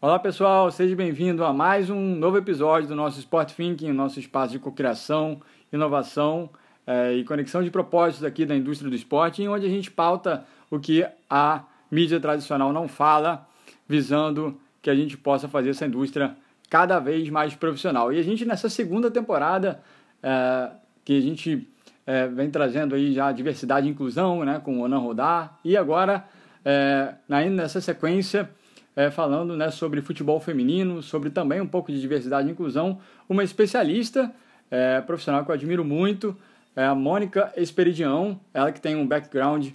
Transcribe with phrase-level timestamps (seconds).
[0.00, 4.52] Olá pessoal, seja bem-vindo a mais um novo episódio do nosso Sport Thinking, nosso espaço
[4.52, 5.40] de cocriação,
[5.72, 6.50] inovação
[6.86, 10.78] é, e conexão de propósitos aqui da indústria do esporte, onde a gente pauta o
[10.78, 13.48] que a mídia tradicional não fala,
[13.88, 16.36] visando que a gente possa fazer essa indústria
[16.68, 18.12] cada vez mais profissional.
[18.12, 19.82] E a gente nessa segunda temporada
[20.22, 20.70] é,
[21.04, 21.68] que a gente
[22.06, 26.24] é, vem trazendo aí já diversidade e inclusão, né, com o Onan Rodar, e agora
[26.64, 28.50] é, nessa sequência
[28.98, 33.44] é, falando né, sobre futebol feminino, sobre também um pouco de diversidade e inclusão, uma
[33.44, 34.32] especialista
[34.70, 36.36] é, profissional que eu admiro muito,
[36.74, 39.68] é a Mônica Esperidião, ela que tem um background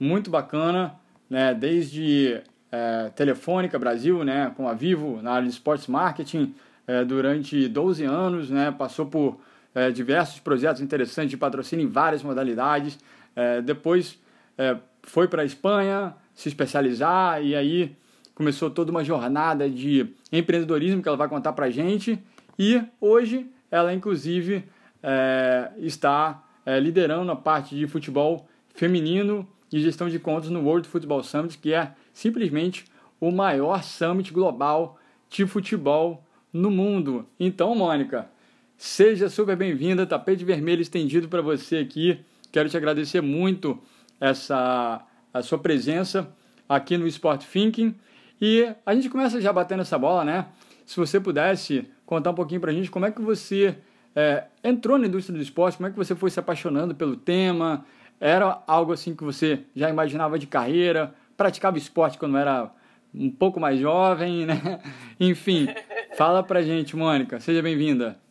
[0.00, 0.94] muito bacana,
[1.28, 2.40] né, desde
[2.72, 6.54] é, Telefônica Brasil, né, com a Vivo na área de Sports Marketing,
[6.86, 9.40] é, durante 12 anos, né, passou por
[9.74, 12.98] é, diversos projetos interessantes de patrocínio em várias modalidades,
[13.34, 14.18] é, depois
[14.56, 17.96] é, foi para a Espanha se especializar e aí
[18.34, 22.18] começou toda uma jornada de empreendedorismo que ela vai contar para a gente.
[22.58, 24.64] E hoje ela, inclusive,
[25.02, 30.88] é, está é, liderando a parte de futebol feminino e gestão de contas no World
[30.88, 32.84] Football Summit, que é simplesmente
[33.20, 37.26] o maior summit global de futebol no mundo.
[37.38, 38.28] Então, Mônica,
[38.76, 42.20] seja super bem-vinda, tapete vermelho estendido para você aqui.
[42.52, 43.78] Quero te agradecer muito
[44.20, 46.28] essa a sua presença
[46.68, 47.94] aqui no Sport Thinking
[48.40, 50.46] e a gente começa já batendo essa bola, né?
[50.86, 53.76] Se você pudesse contar um pouquinho para a gente como é que você
[54.14, 57.84] é, entrou na indústria do esporte, como é que você foi se apaixonando pelo tema,
[58.20, 62.70] era algo assim que você já imaginava de carreira, praticava esporte quando era
[63.12, 64.80] um pouco mais jovem, né?
[65.18, 65.68] Enfim,
[66.16, 68.23] fala pra gente, Mônica, seja bem-vinda.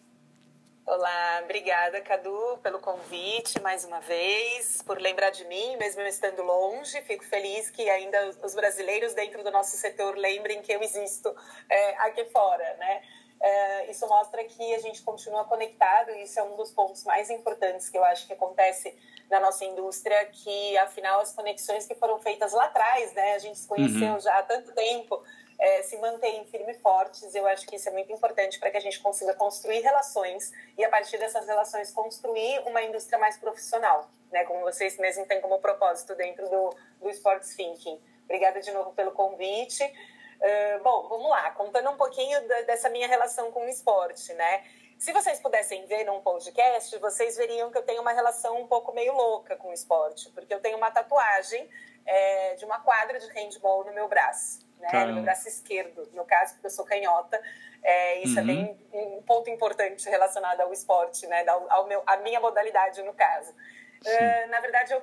[0.86, 6.44] Olá, obrigada, Cadu, pelo convite mais uma vez, por lembrar de mim, mesmo eu estando
[6.44, 7.02] longe.
[7.04, 11.34] Fico feliz que ainda os brasileiros dentro do nosso setor lembrem que eu existo
[11.70, 13.02] é, aqui fora, né?
[13.40, 17.30] É, isso mostra que a gente continua conectado e isso é um dos pontos mais
[17.30, 18.94] importantes que eu acho que acontece
[19.30, 23.36] na nossa indústria, que afinal as conexões que foram feitas lá atrás, né?
[23.36, 24.20] A gente se conheceu uhum.
[24.20, 25.24] já há tanto tempo,
[25.60, 27.34] é, se mantêm firmes e fortes.
[27.36, 30.84] Eu acho que isso é muito importante para que a gente consiga construir relações e,
[30.84, 34.44] a partir dessas relações, construir uma indústria mais profissional, né?
[34.46, 38.00] como vocês mesmos têm como propósito dentro do, do Sports Thinking.
[38.26, 39.84] Obrigada de novo pelo convite.
[39.84, 44.66] Uh, bom, vamos lá, contando um pouquinho da, dessa minha relação com o esporte, né?
[45.00, 48.94] Se vocês pudessem ver num podcast, vocês veriam que eu tenho uma relação um pouco
[48.94, 51.70] meio louca com o esporte, porque eu tenho uma tatuagem
[52.06, 54.60] é, de uma quadra de handball no meu braço
[54.92, 55.06] né?
[55.06, 57.42] No meu braço esquerdo, no caso, porque eu sou canhota.
[57.84, 58.50] É, isso é uhum.
[58.50, 61.48] é bem um ponto importante relacionado ao esporte, né?
[61.48, 63.52] Ao, ao meu, a minha modalidade, no caso.
[63.52, 65.02] Uh, na verdade, eu,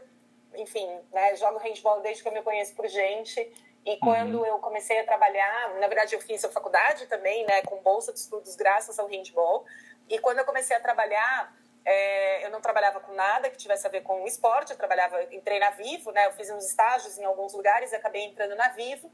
[0.55, 3.41] enfim, né, jogo handball desde que eu me conheço por gente.
[3.85, 4.47] E quando uhum.
[4.47, 8.19] eu comecei a trabalhar, na verdade, eu fiz a faculdade também, né, com bolsa de
[8.19, 9.65] estudos graças ao handball.
[10.09, 11.55] E quando eu comecei a trabalhar,
[11.85, 15.23] é, eu não trabalhava com nada que tivesse a ver com o esporte, eu trabalhava,
[15.33, 18.69] entrei na Vivo, né, eu fiz uns estágios em alguns lugares e acabei entrando na
[18.69, 19.11] Vivo.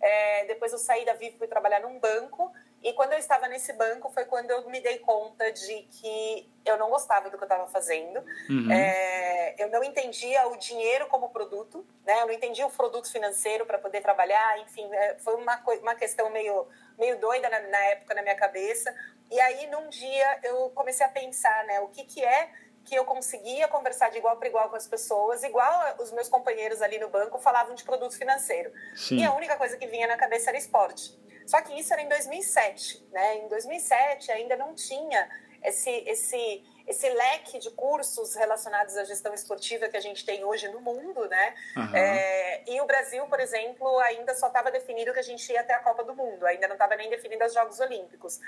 [0.00, 2.52] É, depois eu saí da Vivo e fui trabalhar num banco.
[2.82, 6.78] E quando eu estava nesse banco foi quando eu me dei conta de que eu
[6.78, 8.24] não gostava do que eu estava fazendo.
[8.48, 8.72] Uhum.
[8.72, 12.22] É, eu não entendia o dinheiro como produto, né?
[12.22, 14.58] Eu não entendia o produto financeiro para poder trabalhar.
[14.60, 16.66] Enfim, é, foi uma, uma questão meio,
[16.98, 18.94] meio doida na, na época na minha cabeça.
[19.30, 21.80] E aí, num dia, eu comecei a pensar, né?
[21.80, 22.50] O que, que é
[22.84, 26.82] que eu conseguia conversar de igual para igual com as pessoas, igual os meus companheiros
[26.82, 28.72] ali no banco falavam de produto financeiro.
[28.96, 29.18] Sim.
[29.18, 31.18] E a única coisa que vinha na cabeça era esporte.
[31.46, 33.38] Só que isso era em 2007, né?
[33.38, 35.28] Em 2007 ainda não tinha
[35.62, 40.68] esse esse esse leque de cursos relacionados à gestão esportiva que a gente tem hoje
[40.68, 41.54] no mundo, né?
[41.76, 41.96] Uhum.
[41.96, 45.72] É, e o Brasil, por exemplo, ainda só estava definido que a gente ia até
[45.72, 48.40] a Copa do Mundo, ainda não estava nem definido os Jogos Olímpicos.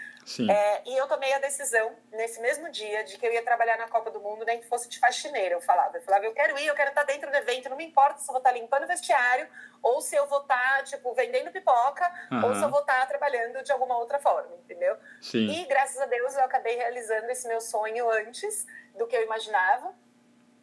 [0.50, 3.86] É, e eu tomei a decisão, nesse mesmo dia, de que eu ia trabalhar na
[3.86, 5.96] Copa do Mundo, nem que fosse de faxineira, eu falava.
[5.96, 8.28] Eu falava, eu quero ir, eu quero estar dentro do evento, não me importa se
[8.28, 9.48] eu vou estar limpando o vestiário,
[9.80, 12.44] ou se eu vou estar, tipo, vendendo pipoca, uhum.
[12.44, 14.96] ou se eu vou estar trabalhando de alguma outra forma, entendeu?
[15.20, 15.46] Sim.
[15.46, 19.22] E, graças a Deus, eu acabei realizando esse meu sonho antes antes do que eu
[19.22, 19.94] imaginava.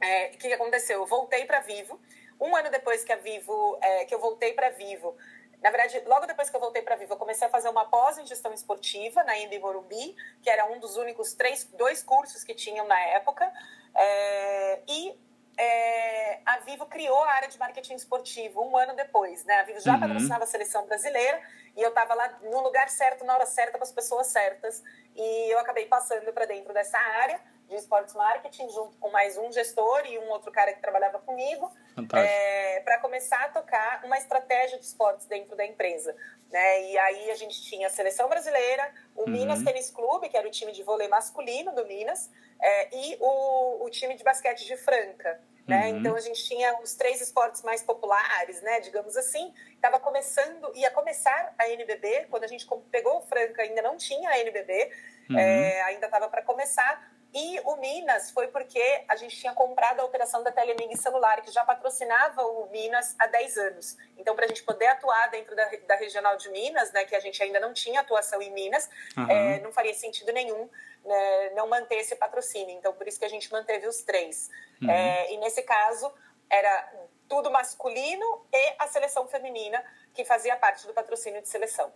[0.02, 1.02] É, o que aconteceu?
[1.02, 2.00] Eu voltei para Vivo.
[2.42, 5.16] Um ano depois que a Vivo, é, que eu voltei para Vivo,
[5.62, 8.18] na verdade, logo depois que eu voltei para Vivo, eu comecei a fazer uma pós
[8.18, 12.56] em gestão esportiva na Embi Morumbi, que era um dos únicos três, dois cursos que
[12.56, 13.52] tinham na época.
[13.94, 15.20] É, e
[15.58, 19.44] é, a Vivo criou a área de marketing esportivo um ano depois.
[19.44, 19.56] Né?
[19.60, 20.00] A Vivo já uhum.
[20.00, 21.42] patrocinava a seleção brasileira
[21.76, 24.82] e eu estava lá no lugar certo, na hora certa, com as pessoas certas.
[25.14, 27.38] E eu acabei passando para dentro dessa área
[27.70, 31.72] de esportes marketing, junto com mais um gestor e um outro cara que trabalhava comigo,
[32.14, 36.16] é, para começar a tocar uma estratégia de esportes dentro da empresa.
[36.52, 36.92] Né?
[36.92, 39.30] E aí a gente tinha a seleção brasileira, o uhum.
[39.30, 42.30] Minas Tênis Clube, que era o time de vôlei masculino do Minas,
[42.60, 45.40] é, e o, o time de basquete de Franca.
[45.68, 45.92] Né?
[45.92, 46.00] Uhum.
[46.00, 48.80] Então a gente tinha os três esportes mais populares, né?
[48.80, 49.54] digamos assim.
[49.76, 54.28] Estava começando, ia começar a NBB, quando a gente pegou o Franca ainda não tinha
[54.32, 54.92] a NBB,
[55.30, 55.38] uhum.
[55.38, 60.06] é, ainda estava para começar, e o Minas foi porque a gente tinha comprado a
[60.06, 63.98] operação da Telemig celular, que já patrocinava o Minas há 10 anos.
[64.18, 67.20] Então, para a gente poder atuar dentro da, da regional de Minas, né, que a
[67.20, 69.30] gente ainda não tinha atuação em Minas, uhum.
[69.30, 70.68] é, não faria sentido nenhum
[71.06, 72.76] né, não manter esse patrocínio.
[72.76, 74.50] Então, por isso que a gente manteve os três.
[74.82, 74.90] Uhum.
[74.90, 76.12] É, e nesse caso,
[76.50, 76.94] era
[77.28, 79.84] tudo masculino e a seleção feminina,
[80.16, 81.94] que fazia parte do patrocínio de seleção.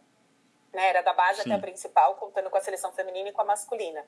[0.71, 1.50] Né, era da base Sim.
[1.50, 4.06] até a principal, contando com a seleção feminina e com a masculina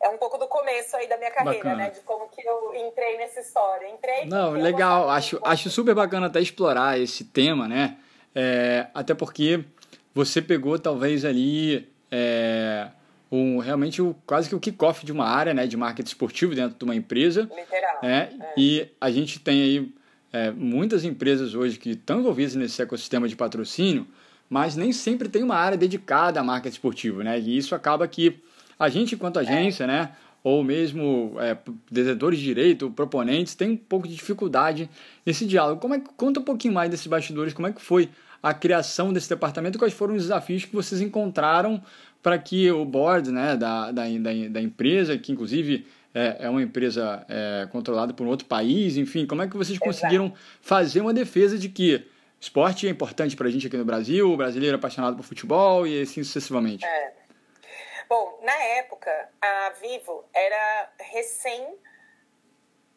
[0.00, 1.84] é um pouco do começo aí da minha carreira, bacana.
[1.84, 1.90] né?
[1.90, 3.88] De como que eu entrei nessa história.
[3.88, 5.10] Entrei Não, legal.
[5.10, 7.96] Acho, acho super bacana até explorar esse tema, né?
[8.34, 9.64] É, até porque
[10.14, 12.88] você pegou talvez ali é,
[13.30, 16.78] um, realmente o, quase que o kickoff de uma área né, de marketing esportivo dentro
[16.78, 17.42] de uma empresa.
[17.42, 17.98] Literal.
[18.02, 18.30] É, é.
[18.56, 19.94] E a gente tem aí
[20.32, 24.06] é, muitas empresas hoje que estão envolvidas nesse ecossistema de patrocínio,
[24.48, 27.38] mas nem sempre tem uma área dedicada a marketing esportivo, né?
[27.38, 28.40] E isso acaba que
[28.78, 31.56] a gente, enquanto agência, né, ou mesmo é,
[31.90, 34.88] devedores de direito, proponentes, tem um pouco de dificuldade
[35.26, 35.80] nesse diálogo.
[35.80, 38.08] Como é, conta um pouquinho mais desses bastidores, como é que foi
[38.42, 41.82] a criação desse departamento, quais foram os desafios que vocês encontraram
[42.22, 46.62] para que o board né, da, da, da, da empresa, que inclusive é, é uma
[46.62, 51.12] empresa é, controlada por um outro país, enfim, como é que vocês conseguiram fazer uma
[51.12, 52.04] defesa de que
[52.40, 55.86] esporte é importante para a gente aqui no Brasil, o brasileiro é apaixonado por futebol
[55.86, 56.84] e assim sucessivamente?
[56.84, 57.17] É.
[58.08, 61.78] Bom, na época, a Vivo era recém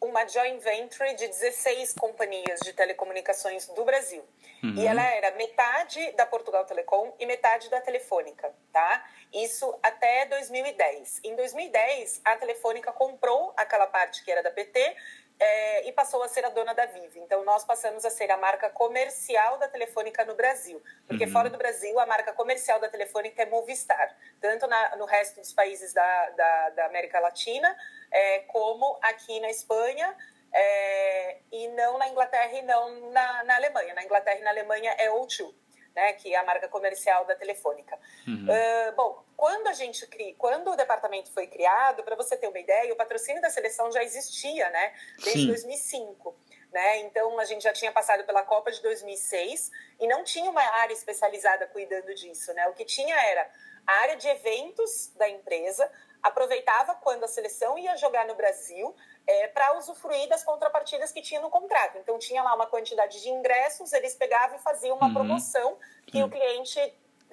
[0.00, 4.24] uma joint venture de 16 companhias de telecomunicações do Brasil.
[4.62, 4.74] Uhum.
[4.76, 9.04] E ela era metade da Portugal Telecom e metade da Telefônica, tá?
[9.32, 11.20] Isso até 2010.
[11.22, 14.96] Em 2010, a Telefônica comprou aquela parte que era da PT
[15.44, 17.18] é, e passou a ser a dona da Vivo.
[17.18, 20.80] Então, nós passamos a ser a marca comercial da Telefônica no Brasil.
[21.08, 21.32] Porque uhum.
[21.32, 24.16] fora do Brasil, a marca comercial da Telefônica é Movistar.
[24.40, 27.76] Tanto na, no resto dos países da, da, da América Latina,
[28.12, 30.14] é, como aqui na Espanha,
[30.54, 33.94] é, e não na Inglaterra e não na, na Alemanha.
[33.94, 35.52] Na Inglaterra e na Alemanha é O2
[35.94, 37.98] né, que é a marca comercial da Telefônica.
[38.26, 38.46] Uhum.
[38.46, 40.34] Uh, bom, quando a gente cri...
[40.38, 44.02] quando o departamento foi criado, para você ter uma ideia, o patrocínio da seleção já
[44.02, 45.48] existia, né, desde Sim.
[45.48, 46.34] 2005.
[46.72, 47.00] Né?
[47.00, 50.94] Então a gente já tinha passado pela Copa de 2006 e não tinha uma área
[50.94, 52.66] especializada cuidando disso, né?
[52.68, 53.46] O que tinha era
[53.86, 55.90] a área de eventos da empresa,
[56.22, 58.94] aproveitava quando a seleção ia jogar no Brasil
[59.26, 61.98] é, para usufruir das contrapartidas que tinha no contrato.
[61.98, 65.14] Então, tinha lá uma quantidade de ingressos, eles pegavam e faziam uma uhum.
[65.14, 65.76] promoção
[66.06, 66.22] que Sim.
[66.22, 66.78] o cliente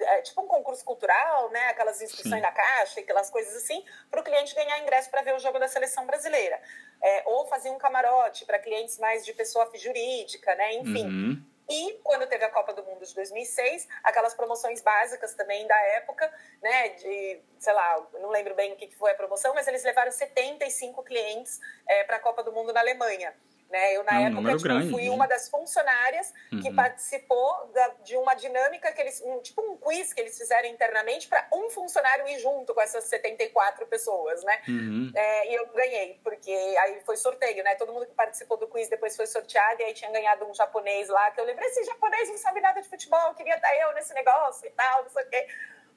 [0.00, 1.68] é, tipo um concurso cultural, né?
[1.68, 2.40] Aquelas inscrições Sim.
[2.40, 5.68] na caixa, aquelas coisas assim, para o cliente ganhar ingresso para ver o jogo da
[5.68, 6.60] seleção brasileira.
[7.02, 10.74] É, ou fazer um camarote para clientes mais de pessoa jurídica, né?
[10.74, 11.04] Enfim.
[11.06, 11.49] Uhum.
[11.70, 16.28] E quando teve a Copa do Mundo de 2006, aquelas promoções básicas também da época,
[16.60, 20.10] né, de, sei lá, não lembro bem o que foi a promoção, mas eles levaram
[20.10, 23.32] 75 clientes é, para a Copa do Mundo na Alemanha.
[23.70, 23.96] Né?
[23.96, 26.60] Eu, na é um época, tipo, grande, fui uma das funcionárias uhum.
[26.60, 30.68] que participou da, de uma dinâmica que eles, um, tipo um quiz que eles fizeram
[30.68, 34.60] internamente para um funcionário ir junto com essas 74 pessoas, né?
[34.66, 35.12] Uhum.
[35.14, 37.76] É, e eu ganhei, porque aí foi sorteio, né?
[37.76, 41.08] Todo mundo que participou do quiz depois foi sorteado e aí tinha ganhado um japonês
[41.08, 44.12] lá, que eu lembrei, esse japonês não sabe nada de futebol, queria estar eu nesse
[44.14, 45.46] negócio e tal, não sei o quê.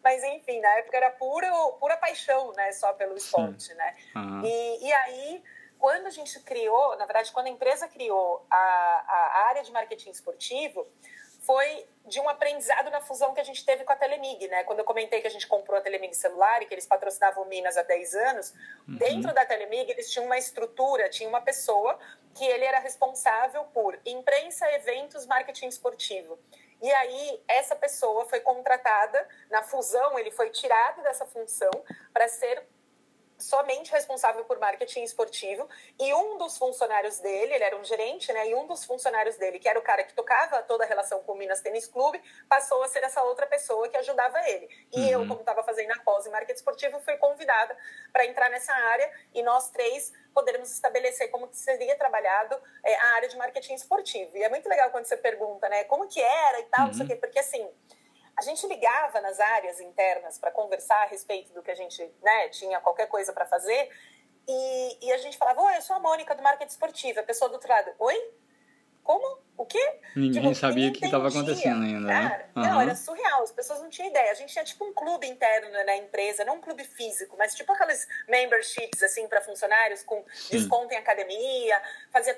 [0.04, 1.50] Mas, enfim, na época era pura,
[1.80, 2.72] pura paixão, né?
[2.74, 3.74] Só pelo esporte, Sim.
[3.76, 3.96] né?
[4.16, 4.46] Uhum.
[4.46, 5.44] E, e aí
[5.84, 10.12] quando a gente criou, na verdade, quando a empresa criou a, a área de marketing
[10.12, 10.88] esportivo,
[11.42, 14.64] foi de um aprendizado na fusão que a gente teve com a Telemig, né?
[14.64, 17.76] Quando eu comentei que a gente comprou a Telemig celular e que eles patrocinavam Minas
[17.76, 18.54] há 10 anos,
[18.88, 18.96] uhum.
[18.96, 22.00] dentro da Telemig eles tinham uma estrutura, tinha uma pessoa
[22.34, 26.40] que ele era responsável por imprensa, eventos, marketing esportivo.
[26.82, 31.72] E aí essa pessoa foi contratada na fusão, ele foi tirado dessa função
[32.14, 32.66] para ser
[33.44, 35.68] somente responsável por marketing esportivo
[36.00, 38.48] e um dos funcionários dele, ele era um gerente, né?
[38.48, 41.34] E um dos funcionários dele, que era o cara que tocava toda a relação com
[41.34, 44.70] o Minas Tênis Clube, passou a ser essa outra pessoa que ajudava ele.
[44.94, 45.10] E uhum.
[45.10, 47.76] eu, como estava fazendo a pós em marketing esportivo, fui convidada
[48.12, 53.08] para entrar nessa área e nós três podermos estabelecer como que seria trabalhado é, a
[53.16, 54.38] área de marketing esportivo.
[54.38, 55.84] E é muito legal quando você pergunta, né?
[55.84, 56.88] Como que era e tal, uhum.
[56.88, 57.70] não sei o quê, porque assim
[58.44, 62.80] gente ligava nas áreas internas para conversar a respeito do que a gente né, tinha
[62.80, 63.90] qualquer coisa para fazer.
[64.48, 67.20] E, e, a gente falava, oi, eu sou a Mônica do marketing esportivo.
[67.20, 68.16] A pessoa do outro lado, oi?
[69.04, 69.44] Como?
[69.56, 70.00] O quê?
[70.16, 72.46] Ninguém tipo, sabia o que estava acontecendo ainda, né?
[72.56, 72.64] Uhum.
[72.64, 73.44] Não, era surreal.
[73.44, 74.32] As pessoas não tinham ideia.
[74.32, 77.72] A gente tinha tipo um clube interno na empresa, não um clube físico, mas tipo
[77.72, 80.58] aqueles memberships assim para funcionários com Sim.
[80.58, 81.82] desconto em academia,
[82.12, 82.34] fazia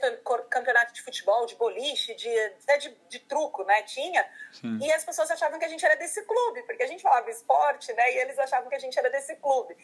[0.50, 2.30] campeonato de futebol, de boliche, de
[2.64, 3.82] até de, de truco, né?
[3.84, 4.26] Tinha.
[4.52, 4.78] Sim.
[4.82, 7.94] E as pessoas achavam que a gente era desse clube, porque a gente falava esporte,
[7.94, 8.14] né?
[8.14, 9.76] E eles achavam que a gente era desse clube.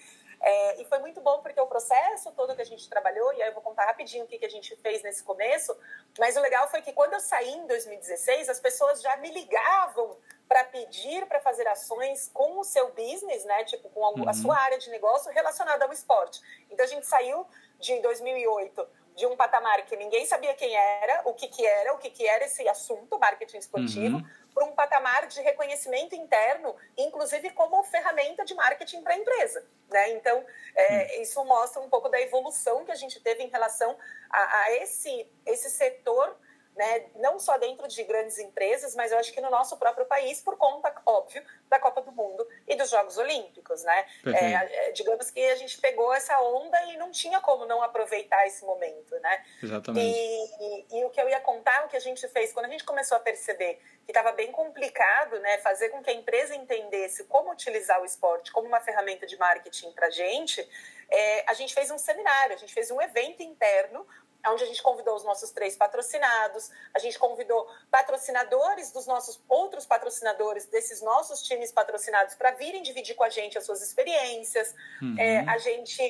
[0.43, 3.49] É, e foi muito bom porque o processo todo que a gente trabalhou, e aí
[3.49, 5.77] eu vou contar rapidinho o que, que a gente fez nesse começo,
[6.17, 10.17] mas o legal foi que quando eu saí em 2016, as pessoas já me ligavam
[10.47, 14.27] para pedir para fazer ações com o seu business, né, tipo com a, uhum.
[14.27, 16.41] a sua área de negócio relacionada ao esporte.
[16.71, 17.45] Então a gente saiu
[17.79, 21.97] de 2008 de um patamar que ninguém sabia quem era, o que, que era, o
[21.97, 24.25] que, que era esse assunto, marketing esportivo, uhum.
[24.53, 29.65] Para um patamar de reconhecimento interno, inclusive como ferramenta de marketing para a empresa.
[29.89, 30.11] Né?
[30.11, 33.97] Então, é, isso mostra um pouco da evolução que a gente teve em relação
[34.29, 36.37] a, a esse, esse setor
[36.75, 40.41] né, não só dentro de grandes empresas, mas eu acho que no nosso próprio país,
[40.41, 44.05] por conta, óbvio, da Copa do Mundo e dos Jogos Olímpicos, né?
[44.25, 44.53] É,
[44.87, 48.63] é, digamos que a gente pegou essa onda e não tinha como não aproveitar esse
[48.65, 49.45] momento, né?
[49.61, 50.15] Exatamente.
[50.15, 52.69] E, e, e o que eu ia contar, o que a gente fez, quando a
[52.69, 57.25] gente começou a perceber que estava bem complicado, né, fazer com que a empresa entendesse
[57.25, 60.67] como utilizar o esporte como uma ferramenta de marketing para a gente,
[61.09, 64.05] é, a gente fez um seminário, a gente fez um evento interno
[64.47, 69.85] onde a gente convidou os nossos três patrocinados, a gente convidou patrocinadores dos nossos outros
[69.85, 74.73] patrocinadores desses nossos times patrocinados para virem dividir com a gente as suas experiências.
[75.01, 75.15] Uhum.
[75.19, 76.01] É, a gente,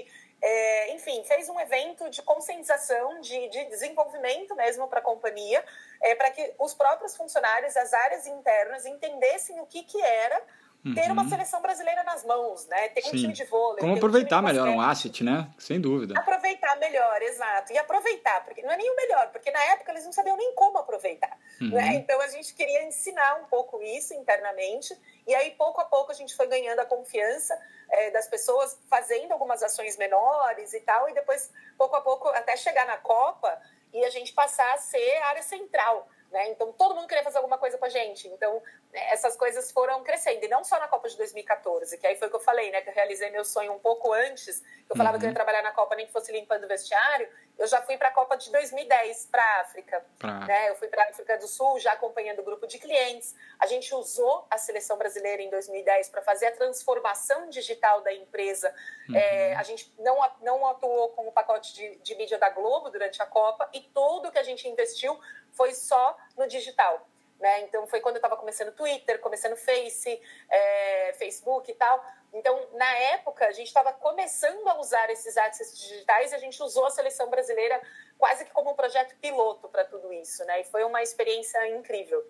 [0.42, 5.64] é, enfim, fez um evento de conscientização, de, de desenvolvimento mesmo para a companhia,
[6.02, 10.42] é, para que os próprios funcionários, as áreas internas, entendessem o que, que era
[10.84, 10.96] Uhum.
[10.96, 12.90] ter uma seleção brasileira nas mãos, né?
[12.90, 13.80] Ter um time de vôlei.
[13.80, 15.48] Como aproveitar um melhor um asset, né?
[15.60, 16.20] Sem dúvida.
[16.20, 17.72] Aproveitar melhor, exato.
[17.72, 20.56] E aproveitar, porque não é nem o melhor, porque na época eles não sabiam nem
[20.56, 21.38] como aproveitar.
[21.62, 21.70] Uhum.
[21.70, 21.96] Né?
[21.96, 24.98] Então a gente queria ensinar um pouco isso internamente.
[25.28, 27.56] E aí, pouco a pouco, a gente foi ganhando a confiança
[27.88, 31.08] é, das pessoas, fazendo algumas ações menores e tal.
[31.10, 33.62] E depois, pouco a pouco, até chegar na Copa
[33.94, 36.08] e a gente passar a ser área central.
[36.32, 36.50] Né?
[36.50, 38.28] Então, todo mundo queria fazer alguma coisa com a gente.
[38.30, 40.46] Então, né, essas coisas foram crescendo.
[40.46, 42.82] E não só na Copa de 2014, que aí foi o que eu falei, né?
[42.82, 44.64] Que eu realizei meu sonho um pouco antes.
[44.90, 45.20] Eu falava uhum.
[45.20, 45.36] que eu ia uhum.
[45.36, 47.28] trabalhar na Copa nem que fosse limpando o vestiário.
[47.60, 50.06] Eu já fui para a Copa de 2010 para a África.
[50.48, 50.70] Né?
[50.70, 53.36] Eu fui para a África do Sul, já acompanhando o grupo de clientes.
[53.60, 58.74] A gente usou a seleção brasileira em 2010 para fazer a transformação digital da empresa.
[59.10, 59.16] Uhum.
[59.16, 63.22] É, a gente não, não atuou com o pacote de, de mídia da Globo durante
[63.22, 65.20] a Copa e tudo que a gente investiu
[65.51, 67.08] foi só no digital.
[67.39, 67.62] Né?
[67.62, 72.05] Então foi quando eu estava começando Twitter, começando Face, é, Facebook e tal.
[72.34, 76.62] Então, na época, a gente estava começando a usar esses assets digitais e a gente
[76.63, 77.81] usou a seleção brasileira
[78.17, 80.62] quase que como um projeto piloto para tudo isso, né?
[80.62, 82.24] E foi uma experiência incrível.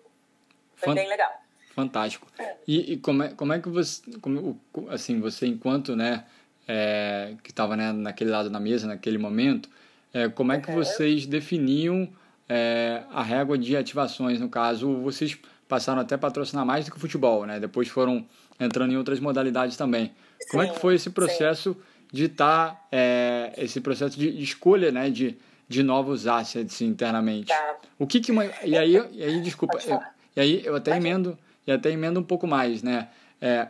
[0.74, 1.32] Foi Fant bem legal.
[1.74, 2.26] Fantástico.
[2.66, 6.26] E, e, como, é, como é que você, como, assim, você enquanto, né,
[6.66, 9.70] é, que estava né, naquele lado da mesa naquele momento,
[10.12, 12.12] é, como é que vocês definiam
[12.54, 14.38] é, a régua de ativações.
[14.38, 17.58] No caso, vocês passaram até a patrocinar mais do que o futebol, né?
[17.58, 18.26] Depois foram
[18.60, 20.12] entrando em outras modalidades também.
[20.38, 21.80] Sim, Como é que foi esse processo sim.
[22.12, 25.08] de estar, tá, é, esse processo de escolha, né?
[25.08, 27.46] De, de novos assets internamente.
[27.48, 27.76] Tá.
[27.98, 28.44] O que que uma...
[28.62, 29.98] E aí, e aí desculpa, eu,
[30.36, 33.08] e aí eu até emendo, e até emendo um pouco mais, né?
[33.40, 33.68] É,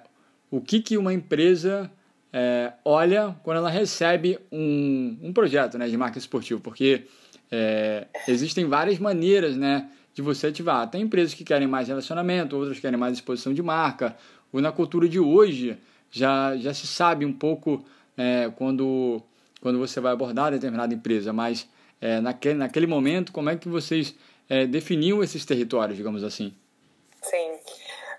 [0.51, 1.89] o que que uma empresa
[2.33, 6.61] é, olha quando ela recebe um, um projeto né, de marca esportiva?
[6.61, 7.07] Porque
[7.55, 10.89] é, existem várias maneiras né, de você ativar.
[10.91, 14.17] Tem empresas que querem mais relacionamento, outras querem mais exposição de marca.
[14.51, 15.77] Ou na cultura de hoje
[16.11, 17.85] já, já se sabe um pouco
[18.17, 19.23] é, quando,
[19.61, 21.69] quando você vai abordar determinada empresa, mas
[22.01, 24.15] é, naquele, naquele momento, como é que vocês
[24.49, 26.55] é, definiam esses territórios, digamos assim?
[27.21, 27.53] Sim.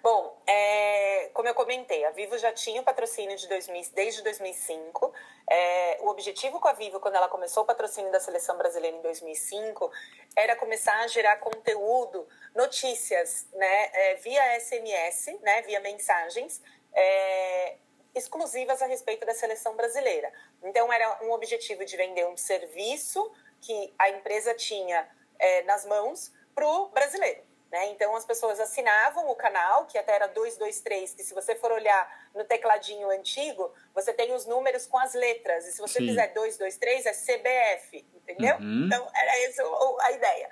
[0.03, 0.92] Bom, é,
[1.33, 5.13] como eu comentei, a Vivo já tinha o patrocínio de 2000, desde 2005.
[5.49, 9.01] É, o objetivo com a Vivo, quando ela começou o patrocínio da seleção brasileira em
[9.01, 9.91] 2005,
[10.35, 16.61] era começar a gerar conteúdo, notícias, né, é, via SMS, né, via mensagens,
[16.93, 17.77] é,
[18.13, 20.31] exclusivas a respeito da seleção brasileira.
[20.61, 25.09] Então, era um objetivo de vender um serviço que a empresa tinha
[25.39, 27.52] é, nas mãos para o brasileiro.
[27.83, 27.91] Né?
[27.91, 32.29] Então as pessoas assinavam o canal, que até era 223, que se você for olhar
[32.33, 35.67] no tecladinho antigo, você tem os números com as letras.
[35.67, 36.07] E se você Sim.
[36.07, 38.55] fizer 223, é CBF, entendeu?
[38.57, 38.85] Uhum.
[38.85, 39.63] Então era essa
[40.01, 40.49] a ideia.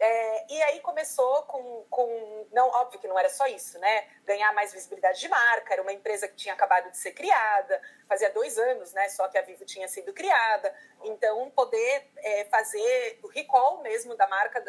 [0.00, 2.46] É, e aí começou com, com.
[2.52, 4.06] Não, óbvio que não era só isso, né?
[4.24, 5.72] Ganhar mais visibilidade de marca.
[5.72, 9.08] Era uma empresa que tinha acabado de ser criada, fazia dois anos, né?
[9.08, 10.72] Só que a Vivo tinha sido criada.
[11.02, 14.62] Então, poder é, fazer o recall mesmo da marca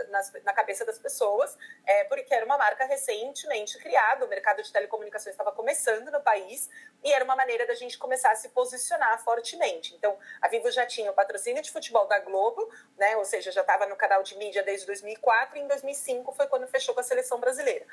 [0.44, 1.56] na cabeça das pessoas,
[1.86, 6.70] é, porque era uma marca recentemente criada, o mercado de telecomunicações estava começando no país,
[7.04, 9.96] e era uma maneira da gente começar a se posicionar fortemente.
[9.96, 12.68] Então, a Vivo já tinha o patrocínio de futebol da Globo,
[12.98, 13.16] né?
[13.18, 16.48] Ou seja, já estava no canal de mídia desde 2000 2004 e em 2005 foi
[16.48, 17.86] quando fechou com a seleção brasileira.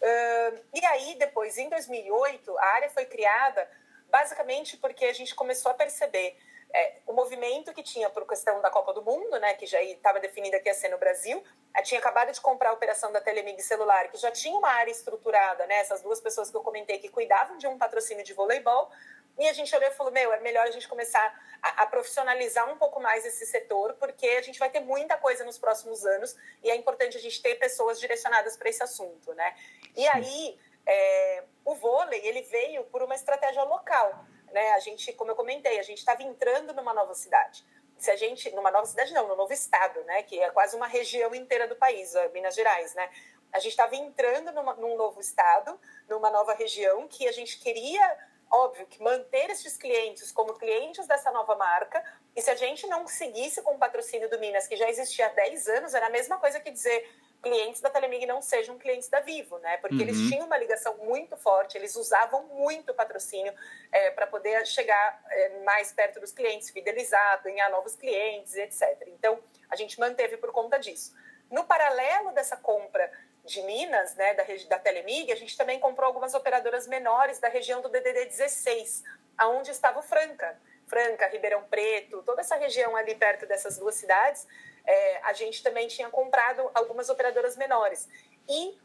[0.00, 3.68] Uh, e aí, depois, em 2008, a área foi criada
[4.10, 6.36] basicamente porque a gente começou a perceber
[6.72, 10.20] é, o movimento que tinha por questão da Copa do Mundo, né, que já estava
[10.20, 11.42] definida que ia ser no Brasil.
[11.82, 15.66] Tinha acabado de comprar a operação da Telemig Celular, que já tinha uma área estruturada,
[15.66, 18.90] né, essas duas pessoas que eu comentei que cuidavam de um patrocínio de voleibol.
[19.38, 21.32] E a gente olhou e falou: meu, é melhor a gente começar
[21.62, 25.44] a, a, profissionalizar um pouco mais esse setor, porque a gente vai ter muita coisa
[25.44, 29.54] nos próximos anos e é importante a gente ter pessoas direcionadas para esse assunto, né?
[29.96, 34.72] E aí, é, o vôlei, ele veio por uma estratégia local, né?
[34.72, 37.64] A gente, como eu comentei, a gente estava entrando numa nova cidade.
[37.96, 40.22] Se a gente, numa nova cidade não, no novo estado, né?
[40.22, 43.10] Que é quase uma região inteira do país, Minas Gerais, né?
[43.52, 45.78] A gente estava entrando numa, num novo estado,
[46.08, 48.18] numa nova região que a gente queria
[48.50, 52.02] óbvio que manter esses clientes como clientes dessa nova marca,
[52.34, 55.30] e se a gente não seguisse com o patrocínio do Minas, que já existia há
[55.30, 57.08] 10 anos, era a mesma coisa que dizer
[57.42, 59.76] clientes da Telemig não sejam clientes da Vivo, né?
[59.78, 60.02] Porque uhum.
[60.02, 63.52] eles tinham uma ligação muito forte, eles usavam muito o patrocínio
[63.92, 69.04] é, para poder chegar é, mais perto dos clientes, fidelizar, ganhar novos clientes, etc.
[69.08, 69.38] Então,
[69.70, 71.14] a gente manteve por conta disso.
[71.50, 73.10] No paralelo dessa compra
[73.44, 77.80] de Minas, né, da, da Telemig, a gente também comprou algumas operadoras menores da região
[77.80, 79.02] do DDD 16,
[79.38, 80.60] aonde estava o Franca.
[80.88, 84.46] Franca, Ribeirão Preto, toda essa região ali perto dessas duas cidades,
[84.84, 88.08] é, a gente também tinha comprado algumas operadoras menores.
[88.48, 88.78] E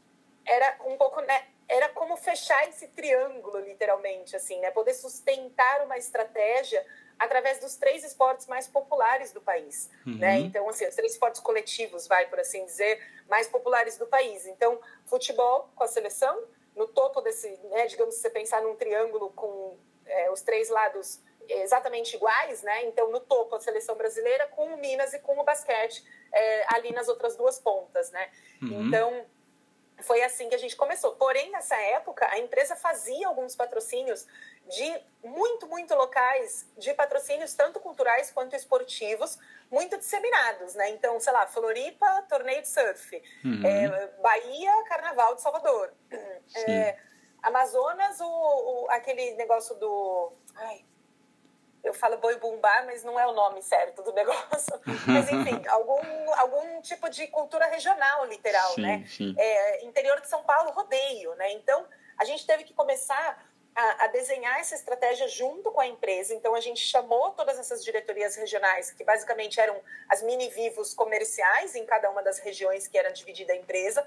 [0.46, 5.98] era um pouco, né, era como fechar esse triângulo, literalmente, assim, né, poder sustentar uma
[5.98, 6.86] estratégia
[7.18, 10.18] através dos três esportes mais populares do país, uhum.
[10.18, 10.40] né?
[10.40, 13.00] Então, assim, os três esportes coletivos, vai por assim dizer,
[13.30, 14.46] mais populares do país.
[14.46, 16.44] Então, futebol com a seleção,
[16.76, 21.22] no topo desse, né, digamos, se você pensar num triângulo com é, os três lados
[21.48, 22.86] exatamente iguais, né?
[22.86, 26.92] Então, no topo a seleção brasileira com o Minas e com o basquete é, ali
[26.92, 28.32] nas outras duas pontas, né?
[28.62, 28.88] Uhum.
[28.88, 29.26] Então,
[30.02, 31.16] foi assim que a gente começou.
[31.16, 34.28] Porém, nessa época, a empresa fazia alguns patrocínios
[34.68, 39.38] de muito, muito locais, de patrocínios tanto culturais quanto esportivos,
[39.70, 40.90] muito disseminados, né?
[40.90, 43.22] Então, sei lá, Floripa, torneio de surf.
[43.44, 43.66] Uhum.
[43.66, 45.94] É, Bahia, Carnaval de Salvador.
[46.68, 46.98] É,
[47.42, 50.32] Amazonas, o, o, aquele negócio do...
[50.56, 50.86] Ai,
[51.84, 54.80] eu falo boi bumbá, mas não é o nome certo do negócio.
[55.06, 59.06] Mas, enfim, algum, algum tipo de cultura regional, literal, sim, né?
[59.08, 59.36] Sim.
[59.38, 61.52] É, interior de São Paulo, rodeio, né?
[61.52, 61.86] Então,
[62.18, 63.44] a gente teve que começar
[63.76, 66.34] a, a, desenhar essa estratégia junto com a empresa.
[66.34, 71.86] Então, a gente chamou todas essas diretorias regionais, que basicamente eram as mini-vivos comerciais em
[71.86, 74.06] cada uma das regiões que era dividida a empresa,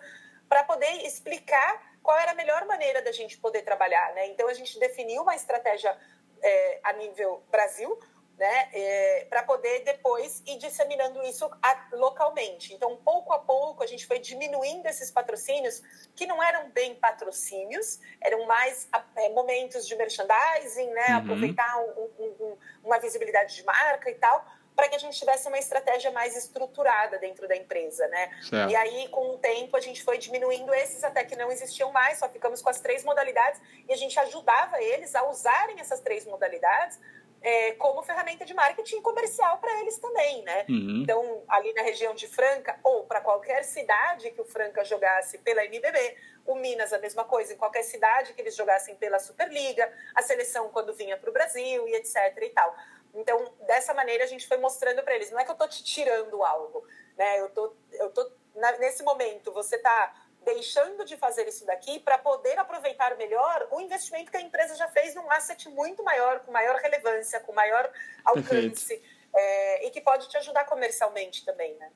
[0.48, 4.14] para poder explicar qual era a melhor maneira da gente poder trabalhar.
[4.14, 4.28] Né?
[4.28, 5.96] Então, a gente definiu uma estratégia
[6.46, 7.98] é, a nível Brasil,
[8.38, 12.74] né, é, para poder depois ir disseminando isso a, localmente.
[12.74, 15.82] Então, pouco a pouco, a gente foi diminuindo esses patrocínios,
[16.14, 21.16] que não eram bem patrocínios, eram mais é, momentos de merchandising, né, uhum.
[21.16, 24.44] aproveitar um, um, uma visibilidade de marca e tal,
[24.76, 28.30] para que a gente tivesse uma estratégia mais estruturada dentro da empresa, né?
[28.42, 28.70] Certo.
[28.70, 32.18] E aí, com o tempo, a gente foi diminuindo esses até que não existiam mais,
[32.18, 36.26] só ficamos com as três modalidades e a gente ajudava eles a usarem essas três
[36.26, 37.00] modalidades
[37.42, 40.66] é, como ferramenta de marketing comercial para eles também, né?
[40.68, 41.02] Uhum.
[41.02, 45.64] Então, ali na região de Franca, ou para qualquer cidade que o Franca jogasse pela
[45.64, 50.22] MBB, o Minas a mesma coisa, em qualquer cidade que eles jogassem pela Superliga, a
[50.22, 52.74] seleção quando vinha para o Brasil e etc e tal.
[53.16, 55.30] Então, dessa maneira, a gente foi mostrando para eles.
[55.30, 57.40] Não é que eu estou te tirando algo, né?
[57.40, 58.30] Eu tô, eu tô
[58.78, 64.30] nesse momento, você está deixando de fazer isso daqui para poder aproveitar melhor o investimento
[64.30, 67.90] que a empresa já fez num asset muito maior, com maior relevância, com maior
[68.24, 69.02] alcance,
[69.34, 71.90] é, e que pode te ajudar comercialmente também, né?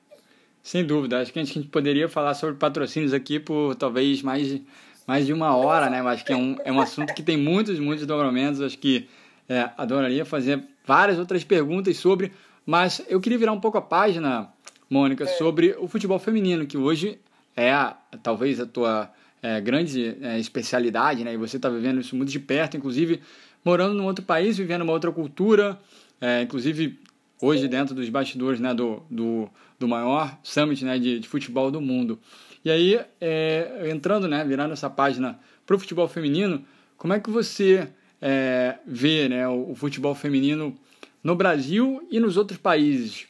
[0.61, 1.21] Sem dúvida.
[1.21, 4.61] Acho que a gente poderia falar sobre patrocínios aqui por talvez mais,
[5.07, 6.01] mais de uma hora, né?
[6.01, 8.61] Mas acho que é um, é um assunto que tem muitos, muitos dobramentos.
[8.61, 9.09] Acho que
[9.49, 12.31] é, adoraria fazer várias outras perguntas sobre,
[12.65, 14.49] mas eu queria virar um pouco a página,
[14.89, 15.27] Mônica, é.
[15.27, 17.19] sobre o futebol feminino, que hoje
[17.55, 17.73] é
[18.21, 21.33] talvez a tua é, grande é, especialidade, né?
[21.33, 23.21] E você está vivendo isso muito de perto, inclusive
[23.63, 25.79] morando num outro país, vivendo uma outra cultura,
[26.19, 26.99] é, inclusive
[27.41, 31.81] hoje dentro dos bastidores né, do, do, do maior summit né, de, de futebol do
[31.81, 32.19] mundo.
[32.63, 36.63] E aí, é, entrando, né, virando essa página para o futebol feminino,
[36.97, 37.89] como é que você
[38.21, 40.77] é, vê né, o, o, futebol feminino
[41.23, 43.25] no Brasil e nos outros países?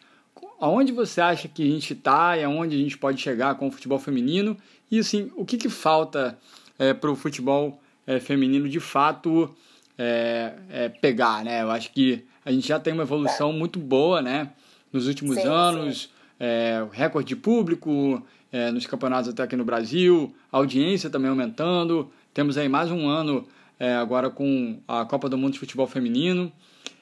[0.60, 3.71] Aonde você acha que a gente está e aonde a gente pode chegar com o
[3.71, 4.58] futebol feminino?
[4.91, 6.38] E assim, o que, que falta
[6.77, 9.49] é, para o futebol é, feminino de fato
[9.97, 11.43] é, é, pegar?
[11.43, 11.62] Né?
[11.62, 14.51] Eu acho que a gente já tem uma evolução muito boa né,
[14.91, 16.10] nos últimos sim, anos, sim.
[16.39, 22.12] É, recorde de público é, nos campeonatos até aqui no Brasil, audiência também aumentando.
[22.34, 23.47] Temos aí mais um ano
[23.82, 26.54] é, agora com a Copa do Mundo de Futebol Feminino.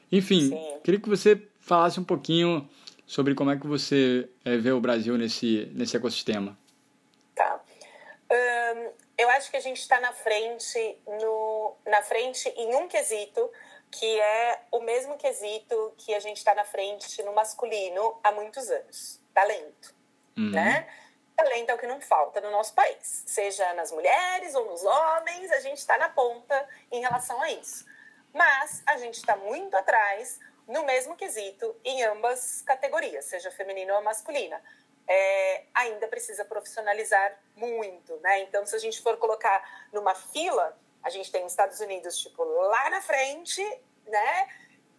[0.09, 0.79] Enfim, Sim.
[0.81, 2.69] queria que você falasse um pouquinho
[3.05, 6.57] sobre como é que você é, vê o Brasil nesse, nesse ecossistema.
[7.35, 7.61] Tá.
[9.17, 13.51] Eu acho que a gente está na frente, no, na frente em um quesito
[13.91, 18.69] que é o mesmo quesito que a gente está na frente no masculino há muitos
[18.69, 19.19] anos.
[19.33, 19.93] Talento,
[20.37, 20.51] uhum.
[20.51, 20.87] né?
[21.43, 23.23] Talento é o que não falta no nosso país.
[23.25, 27.85] Seja nas mulheres ou nos homens, a gente está na ponta em relação a isso.
[28.33, 34.03] Mas a gente está muito atrás no mesmo quesito em ambas categorias, seja feminina ou
[34.03, 34.61] masculina.
[35.07, 38.41] É, ainda precisa profissionalizar muito, né?
[38.41, 42.43] Então, se a gente for colocar numa fila, a gente tem os Estados Unidos, tipo,
[42.43, 43.63] lá na frente,
[44.05, 44.47] né?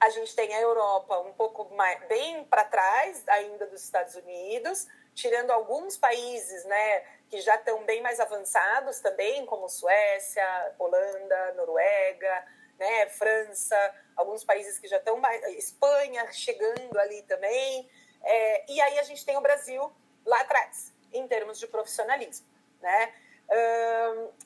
[0.01, 4.89] A gente tem a Europa um pouco mais, bem para trás ainda dos Estados Unidos
[5.15, 12.47] tirando alguns países, né, que já estão bem mais avançados também, como Suécia, Holanda, Noruega,
[12.79, 13.77] né, França,
[14.17, 17.91] alguns países que já estão mais, Espanha chegando ali também,
[18.23, 19.93] é, e aí a gente tem o Brasil
[20.25, 22.47] lá atrás, em termos de profissionalismo,
[22.81, 23.13] né?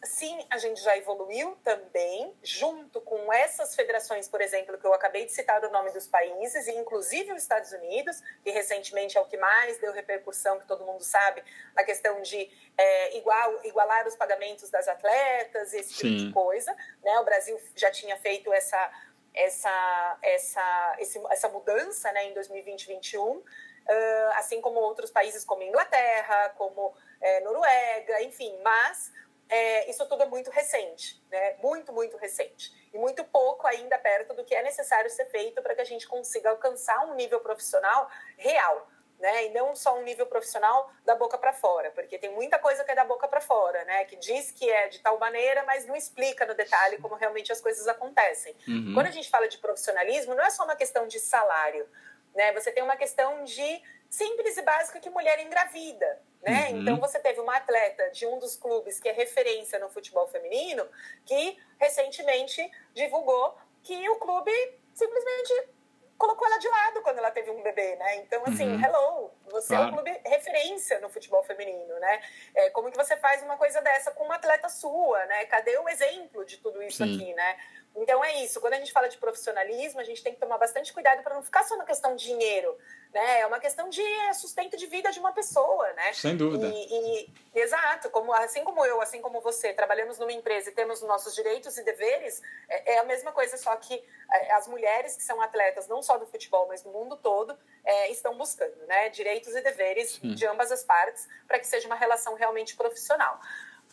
[0.04, 5.26] Sim, a gente já evoluiu também, junto com essas federações, por exemplo, que eu acabei
[5.26, 9.26] de citar o nome dos países, e inclusive os Estados Unidos, que recentemente é o
[9.26, 14.16] que mais deu repercussão, que todo mundo sabe, na questão de é, igual, igualar os
[14.16, 16.74] pagamentos das atletas, esse tipo de coisa.
[17.02, 17.18] Né?
[17.18, 18.90] O Brasil já tinha feito essa,
[19.34, 23.42] essa, essa, esse, essa mudança né, em 2020 2021.
[23.84, 29.10] Uh, assim como outros países como Inglaterra, como é, Noruega, enfim, mas
[29.48, 31.56] é, isso tudo é muito recente, né?
[31.62, 32.70] Muito, muito recente.
[32.92, 36.06] E muito pouco ainda perto do que é necessário ser feito para que a gente
[36.06, 38.88] consiga alcançar um nível profissional real.
[39.18, 39.46] Né?
[39.46, 42.90] E não só um nível profissional da boca para fora, porque tem muita coisa que
[42.90, 44.04] é da boca para fora, né?
[44.04, 47.60] Que diz que é de tal maneira, mas não explica no detalhe como realmente as
[47.60, 48.54] coisas acontecem.
[48.68, 48.92] Uhum.
[48.92, 51.88] Quando a gente fala de profissionalismo, não é só uma questão de salário,
[52.34, 52.52] né?
[52.52, 56.70] Você tem uma questão de simples e básica que mulher engravida, né?
[56.70, 56.80] Uhum.
[56.80, 60.86] Então você teve uma atleta de um dos clubes que é referência no futebol feminino
[61.24, 64.52] que recentemente divulgou que o clube
[64.94, 65.68] simplesmente
[66.16, 68.16] colocou ela de lado quando ela teve um bebê, né?
[68.16, 68.84] Então, assim, uhum.
[68.84, 69.84] hello, você claro.
[69.84, 72.20] é um clube referência no futebol feminino, né?
[72.54, 75.44] É, como que você faz uma coisa dessa com uma atleta sua, né?
[75.46, 77.14] Cadê o exemplo de tudo isso Sim.
[77.14, 77.58] aqui, né?
[77.96, 78.60] Então é isso.
[78.60, 81.42] Quando a gente fala de profissionalismo, a gente tem que tomar bastante cuidado para não
[81.42, 82.76] ficar só na questão de dinheiro,
[83.12, 83.40] né?
[83.40, 84.02] É uma questão de
[84.34, 86.12] sustento de vida de uma pessoa, né?
[86.12, 86.66] Sem dúvida.
[86.66, 88.10] E, e, exato.
[88.10, 91.84] Como assim como eu, assim como você, trabalhamos numa empresa e temos nossos direitos e
[91.84, 93.56] deveres, é, é a mesma coisa.
[93.56, 93.94] Só que
[94.32, 98.10] é, as mulheres que são atletas, não só do futebol, mas do mundo todo, é,
[98.10, 99.08] estão buscando, né?
[99.10, 100.34] Direitos e deveres Sim.
[100.34, 103.40] de ambas as partes para que seja uma relação realmente profissional.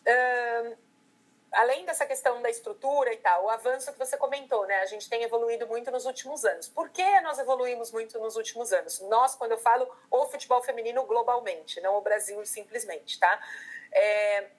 [0.01, 0.90] Uh,
[1.51, 4.79] além dessa questão da estrutura e tal, o avanço que você comentou, né?
[4.79, 6.69] A gente tem evoluído muito nos últimos anos.
[6.69, 8.99] Por que nós evoluímos muito nos últimos anos?
[9.01, 13.39] Nós, quando eu falo o futebol feminino globalmente, não o Brasil simplesmente, tá?
[13.91, 14.49] É,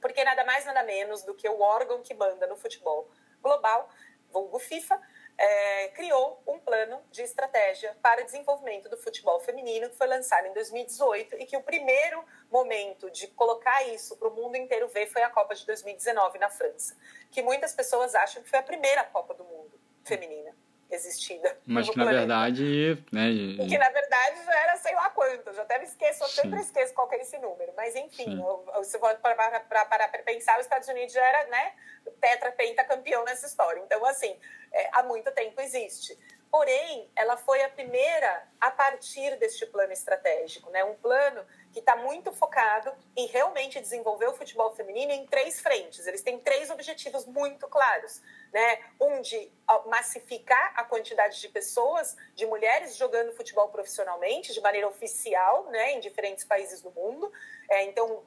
[0.00, 3.08] porque nada mais, nada menos do que o órgão que manda no futebol
[3.40, 3.88] global,
[4.32, 5.00] vulgo FIFA,
[5.38, 10.52] é, criou um plano de estratégia para desenvolvimento do futebol feminino que foi lançado em
[10.52, 15.22] 2018 e que o primeiro momento de colocar isso para o mundo inteiro ver foi
[15.22, 16.96] a Copa de 2019 na França,
[17.30, 20.56] que muitas pessoas acham que foi a primeira Copa do mundo feminina
[20.90, 21.58] existida.
[21.66, 23.28] Mas que na verdade, né?
[23.28, 26.60] E que na verdade já era sei lá quanto, já até me esqueço, eu sempre
[26.60, 27.72] esqueço qual é esse número.
[27.76, 28.42] Mas enfim,
[28.84, 31.72] se for para pensar, os Estados Unidos já era, né,
[32.20, 33.80] tetra, penta campeão nessa história.
[33.80, 34.36] Então, assim,
[34.72, 36.18] é, há muito tempo existe.
[36.50, 40.84] Porém, ela foi a primeira a partir deste plano estratégico, né?
[40.84, 46.06] Um plano que está muito focado em realmente desenvolver o futebol feminino em três frentes.
[46.06, 48.80] Eles têm três objetivos muito claros, né?
[49.00, 49.52] Um de
[49.86, 55.92] massificar a quantidade de pessoas, de mulheres jogando futebol profissionalmente, de maneira oficial, né?
[55.92, 57.30] Em diferentes países do mundo.
[57.68, 58.24] É, então,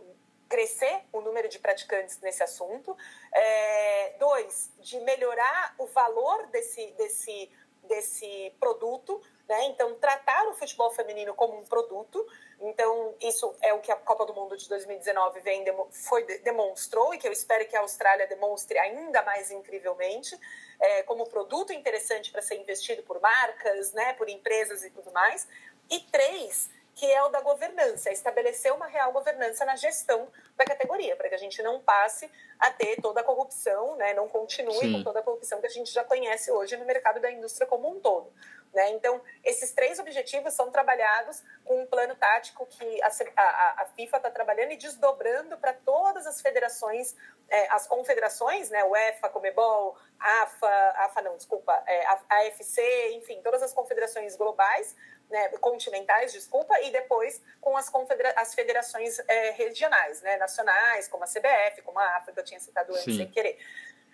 [0.49, 2.97] crescer o número de praticantes nesse assunto.
[3.31, 7.49] É, dois, de melhorar o valor desse, desse,
[7.89, 9.65] desse produto né?
[9.65, 12.23] Então, tratar o futebol feminino como um produto.
[12.61, 17.17] Então, isso é o que a Copa do Mundo de 2019 vem, foi, demonstrou e
[17.17, 20.39] que eu espero que a Austrália demonstre ainda mais incrivelmente,
[20.79, 25.47] é, como produto interessante para ser investido por marcas, né, por empresas e tudo mais.
[25.89, 30.65] E três, que é o da governança, é estabelecer uma real governança na gestão da
[30.65, 34.73] categoria, para que a gente não passe a ter toda a corrupção, né, não continue
[34.73, 34.93] Sim.
[34.93, 37.89] com toda a corrupção que a gente já conhece hoje no mercado da indústria como
[37.89, 38.33] um todo.
[38.73, 38.91] Né?
[38.91, 44.17] Então, esses três objetivos são trabalhados com um plano tático que a, a, a FIFA
[44.17, 47.15] está trabalhando e desdobrando para todas as federações,
[47.49, 48.83] é, as confederações, né?
[48.83, 52.81] UEFA, Comebol, AFA, AFA não, desculpa, é, AFC,
[53.13, 54.95] enfim, todas as confederações globais,
[55.29, 57.91] né, continentais, desculpa, e depois com as,
[58.35, 62.59] as federações é, regionais, né, nacionais, como a CBF, como a AFA, que eu tinha
[62.59, 63.17] citado antes Sim.
[63.17, 63.57] sem querer.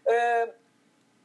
[0.05, 0.65] Uh,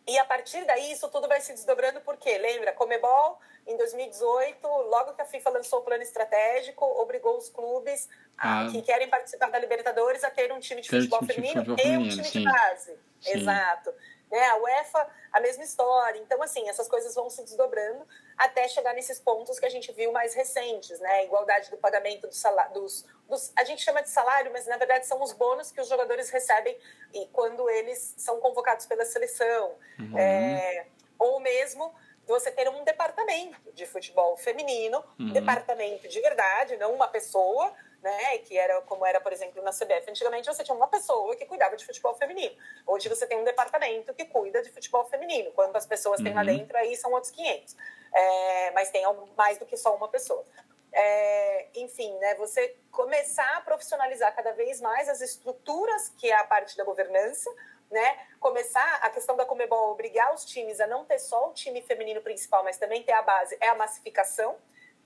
[0.06, 5.12] e a partir daí, isso tudo vai se desdobrando, porque, lembra, Comebol, em 2018, logo
[5.12, 8.66] que a FIFA lançou o plano estratégico, obrigou os clubes ah.
[8.72, 12.24] que querem participar da Libertadores a ter um time de futebol feminino e um time
[12.24, 12.38] sim.
[12.40, 12.98] de base.
[13.20, 13.38] Sim.
[13.38, 13.94] Exato.
[14.30, 14.46] Né?
[14.46, 16.18] A UEFA, a mesma história.
[16.20, 20.12] Então, assim, essas coisas vão se desdobrando até chegar nesses pontos que a gente viu
[20.12, 21.24] mais recentes, né?
[21.24, 25.06] Igualdade do pagamento do salário, dos, dos, a gente chama de salário, mas na verdade
[25.06, 26.78] são os bônus que os jogadores recebem
[27.12, 29.74] e quando eles são convocados pela seleção.
[29.98, 30.18] Uhum.
[30.18, 30.86] É,
[31.18, 31.92] ou mesmo
[32.26, 35.32] você ter um departamento de futebol feminino, uhum.
[35.32, 38.38] departamento de verdade, não uma pessoa, né?
[38.38, 40.10] Que era como era, por exemplo, na CBF.
[40.10, 42.54] Antigamente você tinha uma pessoa que cuidava de futebol feminino.
[42.86, 45.52] Hoje você tem um departamento que cuida de futebol feminino.
[45.52, 46.24] Quantas pessoas uhum.
[46.24, 46.46] tem lá uhum.
[46.46, 47.76] dentro, aí são outros 500.
[48.12, 49.04] É, mas tem
[49.36, 50.44] mais do que só uma pessoa.
[50.92, 56.44] É, enfim, né, você começar a profissionalizar cada vez mais as estruturas que é a
[56.44, 57.48] parte da governança,
[57.90, 58.18] né?
[58.38, 62.20] Começar a questão da Comebol obrigar os times a não ter só o time feminino
[62.20, 64.56] principal, mas também ter a base, é a massificação,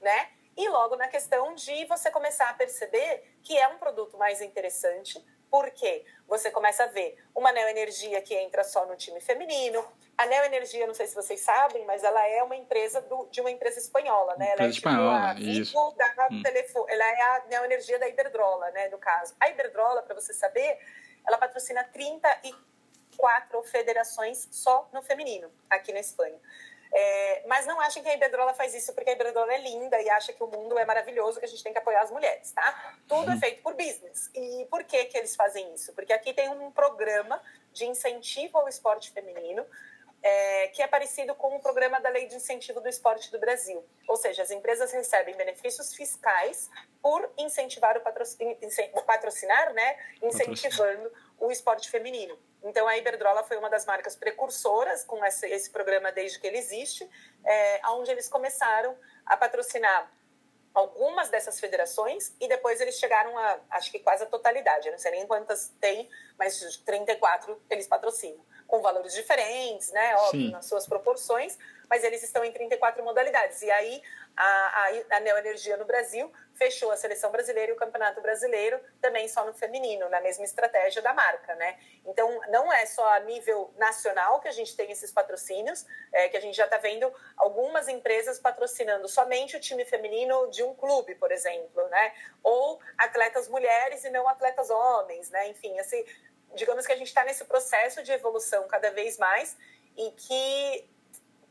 [0.01, 0.31] né?
[0.57, 5.25] E logo na questão de você começar a perceber que é um produto mais interessante,
[5.51, 9.85] porque você começa a ver uma neoenergia que entra só no time feminino.
[10.19, 13.51] A neoenergia, não sei se vocês sabem, mas ela é uma empresa do, de uma
[13.51, 14.47] empresa espanhola, né?
[14.47, 15.95] Ela empresa é tipo espanhola, a isso.
[15.97, 16.43] Da hum.
[16.43, 19.35] telefone, ela é a neoenergia da Iberdrola, né, no caso.
[19.39, 20.79] A Iberdrola, para você saber,
[21.27, 26.41] ela patrocina 34 federações só no feminino, aqui na Espanha.
[26.97, 30.09] É, mas não achem que a Iberdrola faz isso porque a Iberdrola é linda e
[30.09, 32.97] acha que o mundo é maravilhoso, que a gente tem que apoiar as mulheres, tá?
[33.09, 34.31] Tudo é feito por business.
[34.33, 35.93] E por que, que eles fazem isso?
[35.93, 39.67] Porque aqui tem um programa de incentivo ao esporte feminino,
[40.23, 43.85] é, que é parecido com o programa da Lei de Incentivo do Esporte do Brasil.
[44.09, 46.71] Ou seja, as empresas recebem benefícios fiscais
[47.03, 49.99] por incentivar o patrocinar né?
[50.23, 52.39] incentivando o esporte feminino.
[52.65, 56.59] Então, a Iberdrola foi uma das marcas precursoras com esse, esse programa desde que ele
[56.59, 57.09] existe,
[57.45, 58.97] é, onde eles começaram
[59.27, 60.11] a patrocinar
[60.73, 64.99] algumas dessas federações e depois eles chegaram a, acho que quase a totalidade, eu não
[64.99, 70.51] sei nem quantas tem, mas 34 eles patrocinam, com valores diferentes, né, óbvio, Sim.
[70.51, 71.57] nas suas proporções,
[71.89, 73.63] mas eles estão em 34 modalidades.
[73.63, 74.03] E aí
[74.37, 79.29] a, a, a Neoenergia no Brasil fechou a seleção brasileira e o campeonato brasileiro também
[79.29, 81.79] só no feminino, na mesma estratégia da marca, né?
[82.07, 86.37] Então, não é só a nível nacional que a gente tem esses patrocínios, é, que
[86.37, 91.15] a gente já está vendo algumas empresas patrocinando somente o time feminino de um clube,
[91.17, 92.15] por exemplo, né?
[92.43, 95.49] Ou atletas mulheres e não atletas homens, né?
[95.49, 96.05] Enfim, assim,
[96.55, 99.57] digamos que a gente está nesse processo de evolução cada vez mais
[99.97, 100.94] e que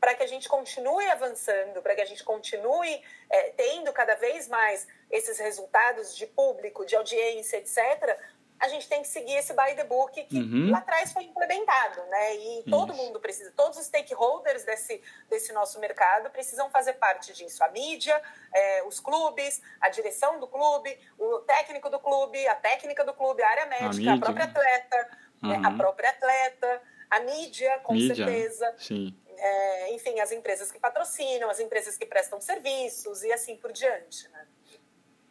[0.04, 4.46] para que a gente continue avançando, para que a gente continue é, tendo cada vez
[4.48, 8.14] mais esses resultados de público, de audiência, etc.,
[8.60, 10.70] a gente tem que seguir esse by the book que uhum.
[10.70, 12.36] lá atrás foi implementado, né?
[12.36, 12.70] E Isso.
[12.70, 17.64] todo mundo precisa, todos os stakeholders desse, desse nosso mercado precisam fazer parte disso.
[17.64, 18.20] A mídia,
[18.52, 23.42] é, os clubes, a direção do clube, o técnico do clube, a técnica do clube,
[23.42, 25.48] a área médica, a, a própria atleta, uhum.
[25.48, 25.62] né?
[25.64, 28.14] a própria atleta, a mídia, com mídia.
[28.14, 28.74] certeza.
[28.78, 33.72] Sim é, enfim, as empresas que patrocinam, as empresas que prestam serviços e assim por
[33.72, 34.26] diante.
[34.32, 34.40] Né?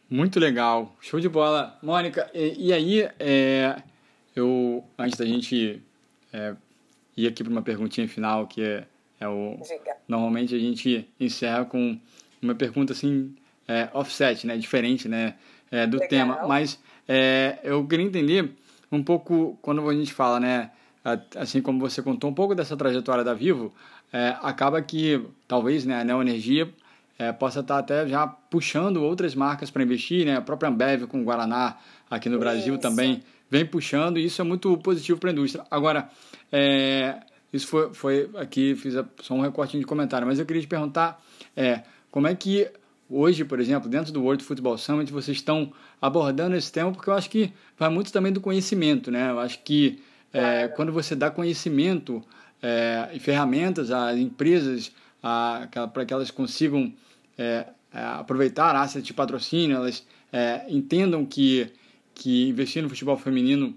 [0.08, 1.76] Muito legal, show de bola.
[1.82, 3.76] Mônica, e, e aí, é,
[4.36, 5.82] eu, antes da gente
[6.32, 6.54] é,
[7.16, 8.84] ir aqui para uma perguntinha final, que é,
[9.18, 9.58] é o.
[9.60, 9.96] Diga.
[10.06, 11.98] Normalmente a gente encerra com
[12.40, 13.34] uma pergunta assim,
[13.66, 14.56] é, offset, né?
[14.56, 15.34] Diferente né?
[15.72, 16.08] É, do legal.
[16.08, 16.46] tema.
[16.46, 18.48] Mas é, eu queria entender
[18.92, 20.70] um pouco quando a gente fala, né?
[21.36, 23.74] Assim como você contou um pouco dessa trajetória da Vivo,
[24.14, 26.72] é, acaba que talvez né, a Neoenergia
[27.18, 30.36] é, possa estar até já puxando outras marcas para investir, né?
[30.36, 31.76] A própria Ambev com o Guaraná
[32.08, 32.82] aqui no Brasil isso.
[32.82, 35.64] também vem puxando e isso é muito positivo para a indústria.
[35.68, 36.08] Agora,
[36.52, 37.16] é,
[37.52, 41.20] isso foi, foi aqui, fiz só um recorte de comentário, mas eu queria te perguntar
[41.56, 42.70] é, como é que
[43.10, 47.14] hoje, por exemplo, dentro do World Football Summit, vocês estão abordando esse tema, porque eu
[47.14, 49.30] acho que vai muito também do conhecimento, né?
[49.30, 50.00] Eu acho que
[50.32, 52.22] é, quando você dá conhecimento
[52.64, 56.90] é, e ferramentas às empresas para que elas consigam
[57.36, 61.70] é, é, aproveitar assets de patrocínio, elas é, entendam que,
[62.14, 63.76] que investir no futebol feminino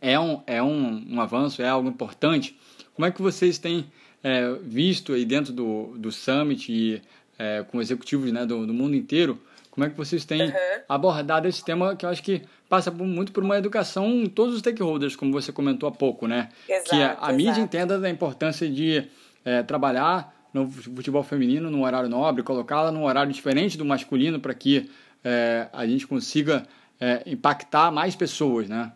[0.00, 2.58] é um, é um, um avanço, é algo importante.
[2.94, 3.86] Como é que vocês têm
[4.22, 7.02] é, visto aí dentro do, do Summit e
[7.38, 9.38] é, com executivos né, do, do, mundo inteiro,
[9.70, 10.52] como é que vocês têm uhum.
[10.88, 14.60] abordado esse tema que eu acho que passa muito por uma educação em todos os
[14.60, 16.50] stakeholders, como você comentou há pouco, né?
[16.68, 19.08] Exato, que a, a mídia entenda da importância de
[19.44, 24.54] é, trabalhar no futebol feminino num horário nobre, colocá-la num horário diferente do masculino para
[24.54, 24.90] que
[25.24, 26.66] é, a gente consiga
[27.00, 28.92] é, impactar mais pessoas, né?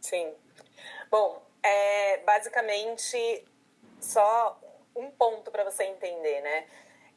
[0.00, 0.28] Sim.
[1.10, 3.44] Bom, é, basicamente,
[4.00, 4.58] só
[4.94, 6.64] um ponto para você entender, né?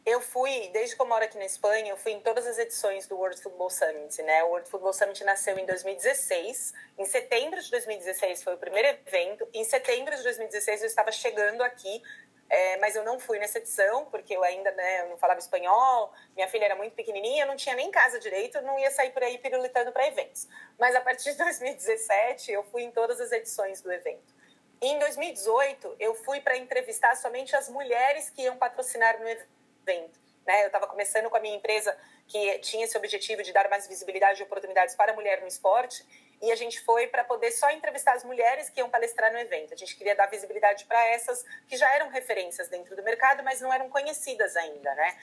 [0.03, 3.05] Eu fui, desde que eu moro aqui na Espanha, eu fui em todas as edições
[3.05, 4.43] do World Football Summit, né?
[4.43, 6.73] O World Football Summit nasceu em 2016.
[6.97, 9.47] Em setembro de 2016 foi o primeiro evento.
[9.53, 12.01] Em setembro de 2016 eu estava chegando aqui
[12.51, 16.11] é, mas eu não fui nessa edição, porque eu ainda né, eu não falava espanhol,
[16.35, 19.23] minha filha era muito pequenininha, eu não tinha nem casa direito, não ia sair por
[19.23, 20.49] aí pirulitando para eventos.
[20.77, 24.35] Mas a partir de 2017, eu fui em todas as edições do evento.
[24.81, 29.60] Em 2018, eu fui para entrevistar somente as mulheres que iam patrocinar no evento.
[30.45, 30.63] Né?
[30.63, 31.95] Eu estava começando com a minha empresa
[32.27, 36.05] que tinha esse objetivo de dar mais visibilidade e oportunidades para a mulher no esporte
[36.41, 39.73] e a gente foi para poder só entrevistar as mulheres que iam palestrar no evento.
[39.73, 43.61] A gente queria dar visibilidade para essas que já eram referências dentro do mercado, mas
[43.61, 45.15] não eram conhecidas ainda, né?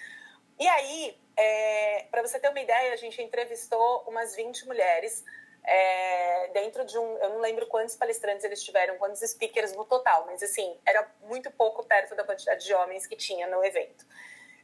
[0.60, 5.24] E aí, é, para você ter uma ideia, a gente entrevistou umas 20 mulheres
[5.64, 7.18] é, dentro de um.
[7.18, 11.50] Eu não lembro quantos palestrantes eles tiveram, quantos speakers no total, mas assim, era muito
[11.50, 14.06] pouco perto da quantidade de homens que tinha no evento.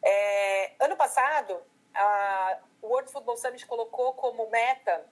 [0.05, 1.61] É, ano passado,
[1.95, 5.05] a World Football Summit colocou como meta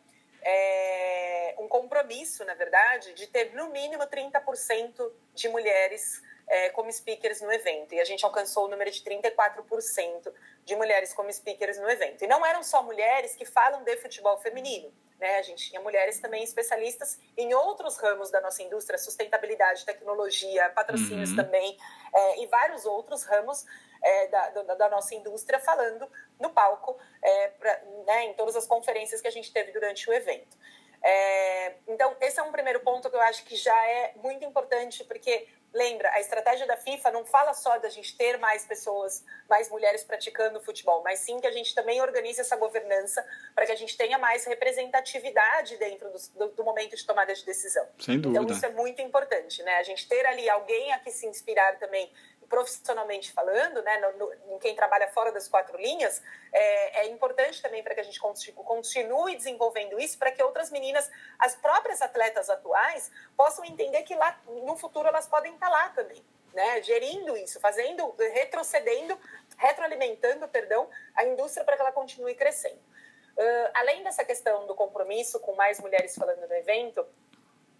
[0.42, 7.40] é, um compromisso, na verdade, de ter no mínimo 30% de mulheres é, como speakers
[7.40, 7.94] no evento.
[7.94, 10.32] E a gente alcançou o número de 34%
[10.64, 12.24] de mulheres como speakers no evento.
[12.24, 14.92] E não eram só mulheres que falam de futebol feminino.
[15.18, 15.38] Né?
[15.38, 21.30] A gente tinha mulheres também especialistas em outros ramos da nossa indústria, sustentabilidade, tecnologia, patrocínios
[21.30, 21.36] uhum.
[21.36, 21.78] também,
[22.12, 23.64] é, e vários outros ramos
[24.02, 26.10] é, da, da, da, nossa indústria falando
[26.40, 30.12] no palco é, pra, né, em todas as conferências que a gente teve durante o
[30.12, 30.56] evento.
[31.04, 35.04] É, então, esse é um primeiro ponto que eu acho que já é muito importante,
[35.04, 39.70] porque lembra, a estratégia da FIFA não fala só da gente ter mais pessoas, mais
[39.70, 43.76] mulheres praticando futebol, mas sim que a gente também organize essa governança para que a
[43.76, 47.86] gente tenha mais representatividade dentro do, do, do, momento de tomada de decisão.
[47.98, 48.42] Sem dúvida.
[48.42, 49.76] Então, isso é muito importante, né?
[49.78, 52.12] A gente ter ali alguém a que se inspirar também
[52.52, 57.62] profissionalmente falando, né, no, no, em quem trabalha fora das quatro linhas, é, é importante
[57.62, 62.50] também para que a gente continue desenvolvendo isso, para que outras meninas, as próprias atletas
[62.50, 66.22] atuais, possam entender que lá no futuro elas podem estar lá também.
[66.52, 69.18] Né, gerindo isso, fazendo, retrocedendo,
[69.56, 72.76] retroalimentando, perdão, a indústria para que ela continue crescendo.
[72.76, 77.06] Uh, além dessa questão do compromisso com mais mulheres falando no evento,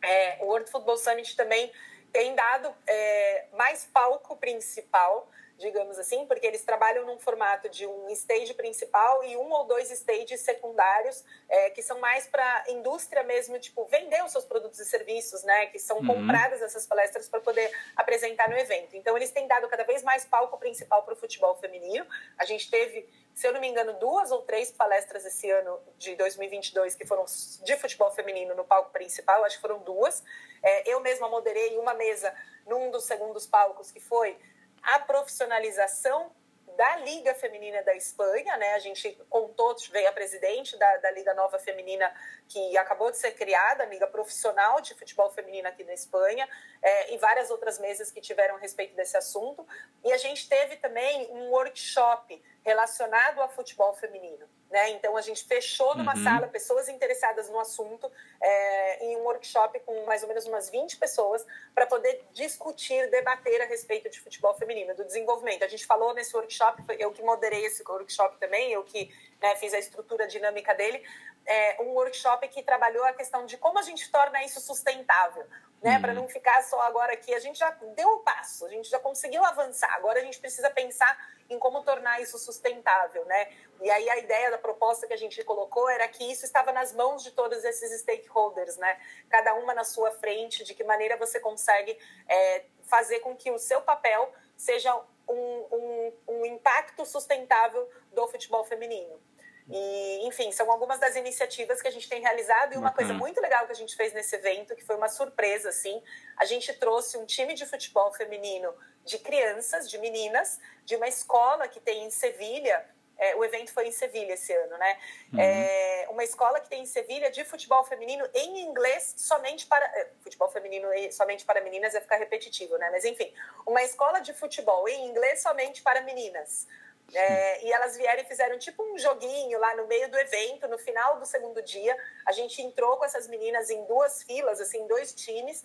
[0.02, 1.70] é, o World Football Summit também
[2.12, 5.30] tem dado é, mais palco principal,
[5.62, 9.90] digamos assim, porque eles trabalham num formato de um stage principal e um ou dois
[9.90, 14.84] stages secundários, é, que são mais para indústria mesmo, tipo, vender os seus produtos e
[14.84, 15.66] serviços, né?
[15.66, 16.06] Que são uhum.
[16.06, 18.96] compradas essas palestras para poder apresentar no evento.
[18.96, 22.04] Então, eles têm dado cada vez mais palco principal para o futebol feminino.
[22.36, 26.14] A gente teve se eu não me engano, duas ou três palestras esse ano de
[26.16, 27.24] 2022 que foram
[27.64, 30.22] de futebol feminino no palco principal, acho que foram duas.
[30.62, 32.30] É, eu mesma moderei uma mesa
[32.66, 34.36] num dos segundos palcos, que foi
[34.82, 36.32] a profissionalização
[36.76, 38.74] da Liga Feminina da Espanha, né?
[38.74, 42.12] A gente contou, veio a presidente da, da Liga Nova Feminina,
[42.48, 46.48] que acabou de ser criada, a Liga Profissional de Futebol Feminino aqui na Espanha,
[46.80, 49.66] é, e várias outras mesas que tiveram a respeito desse assunto.
[50.02, 54.48] E a gente teve também um workshop relacionado ao futebol feminino.
[54.72, 54.92] Né?
[54.92, 56.24] Então, a gente fechou numa uhum.
[56.24, 60.96] sala pessoas interessadas no assunto, é, em um workshop com mais ou menos umas 20
[60.96, 65.62] pessoas, para poder discutir, debater a respeito de futebol feminino, do desenvolvimento.
[65.62, 69.12] A gente falou nesse workshop, eu que moderei esse workshop também, eu que
[69.42, 71.02] né, fiz a estrutura dinâmica dele,
[71.44, 75.46] é, um workshop que trabalhou a questão de como a gente torna isso sustentável
[75.82, 75.96] né?
[75.96, 76.00] Uhum.
[76.00, 77.34] Para não ficar só agora aqui.
[77.34, 79.92] A gente já deu o um passo, a gente já conseguiu avançar.
[79.94, 81.18] Agora a gente precisa pensar
[81.50, 83.52] em como tornar isso sustentável, né?
[83.82, 86.92] E aí a ideia da proposta que a gente colocou era que isso estava nas
[86.92, 88.98] mãos de todos esses stakeholders, né?
[89.28, 93.58] Cada uma na sua frente, de que maneira você consegue é, fazer com que o
[93.58, 94.94] seu papel seja
[95.28, 99.20] um, um, um impacto sustentável do futebol feminino.
[99.68, 102.74] E, enfim, são algumas das iniciativas que a gente tem realizado.
[102.74, 105.68] E uma coisa muito legal que a gente fez nesse evento, que foi uma surpresa,
[105.68, 106.02] assim,
[106.36, 111.68] a gente trouxe um time de futebol feminino de crianças, de meninas, de uma escola
[111.68, 112.84] que tem em Sevilha.
[113.18, 114.98] É, o evento foi em Sevilha esse ano, né?
[115.32, 115.40] Uhum.
[115.40, 119.84] É, uma escola que tem em Sevilha de futebol feminino em inglês somente para.
[119.84, 122.90] É, futebol feminino somente para meninas ia ficar repetitivo, né?
[122.90, 123.32] Mas enfim,
[123.64, 126.66] uma escola de futebol em inglês somente para meninas.
[127.14, 130.78] É, e elas vieram e fizeram tipo um joguinho lá no meio do evento, no
[130.78, 131.96] final do segundo dia.
[132.26, 135.62] A gente entrou com essas meninas em duas filas, assim, dois times.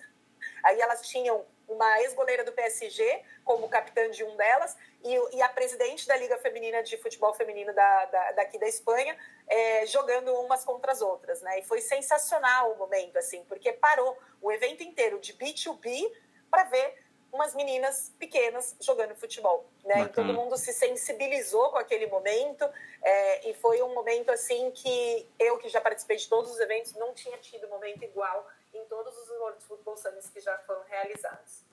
[0.64, 5.50] Aí elas tinham uma ex-goleira do PSG como capitã de um delas e, e, a
[5.50, 9.18] presidente da Liga Feminina de Futebol Feminino da, da daqui da Espanha
[9.48, 11.60] é, jogando umas contra as outras, né?
[11.60, 16.10] E foi sensacional o momento, assim, porque parou o evento inteiro de B2B
[16.50, 20.04] para ver umas meninas pequenas jogando futebol, né?
[20.04, 22.64] E todo mundo se sensibilizou com aquele momento
[23.04, 26.94] é, e foi um momento assim que eu que já participei de todos os eventos
[26.94, 31.66] não tinha tido momento igual em todos os World Football Summits que já foram realizados.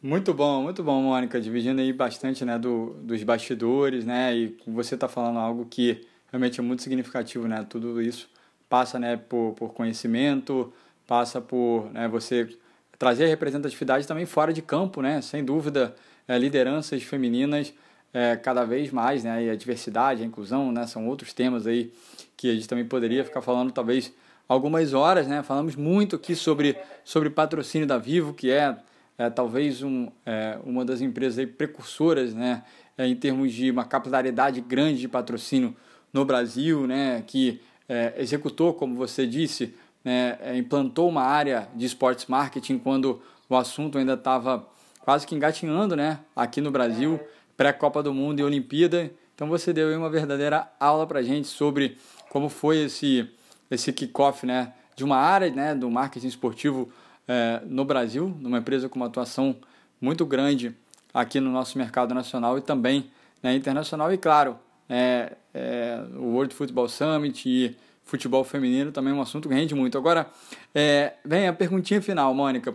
[0.00, 4.94] Muito bom, muito bom, Mônica, dividindo aí bastante, né, do, dos bastidores, né, e você
[4.94, 8.30] está falando algo que realmente é muito significativo, né, tudo isso
[8.68, 10.72] passa, né, por, por conhecimento,
[11.04, 12.56] passa por, né, você
[12.98, 15.20] trazer representatividade também fora de campo, né?
[15.22, 15.94] Sem dúvida,
[16.26, 17.72] é, lideranças femininas
[18.12, 19.44] é, cada vez mais, né?
[19.44, 20.86] E a diversidade, a inclusão, né?
[20.86, 21.92] São outros temas aí
[22.36, 24.12] que a gente também poderia ficar falando talvez
[24.48, 25.42] algumas horas, né?
[25.42, 28.76] Falamos muito aqui sobre, sobre patrocínio da Vivo, que é,
[29.16, 32.64] é talvez um, é, uma das empresas aí precursoras, né?
[32.96, 35.76] É, em termos de uma capilaridade grande de patrocínio
[36.12, 37.22] no Brasil, né?
[37.26, 39.74] Que é, executou, como você disse,
[40.04, 44.66] né, é, implantou uma área de esportes marketing quando o assunto ainda estava
[45.00, 47.18] quase que engatinhando né, aqui no Brasil,
[47.56, 49.10] pré-Copa do Mundo e Olimpíada.
[49.34, 51.96] Então você deu aí uma verdadeira aula para gente sobre
[52.28, 53.28] como foi esse,
[53.70, 56.90] esse kickoff né, de uma área né, do marketing esportivo
[57.26, 59.56] é, no Brasil, numa empresa com uma atuação
[60.00, 60.74] muito grande
[61.12, 63.10] aqui no nosso mercado nacional e também
[63.42, 64.12] né, internacional.
[64.12, 67.76] E claro, é, é, o World Football Summit e
[68.08, 69.98] futebol feminino também é um assunto que rende muito.
[69.98, 70.26] Agora,
[70.74, 72.74] é, vem a perguntinha final, Mônica.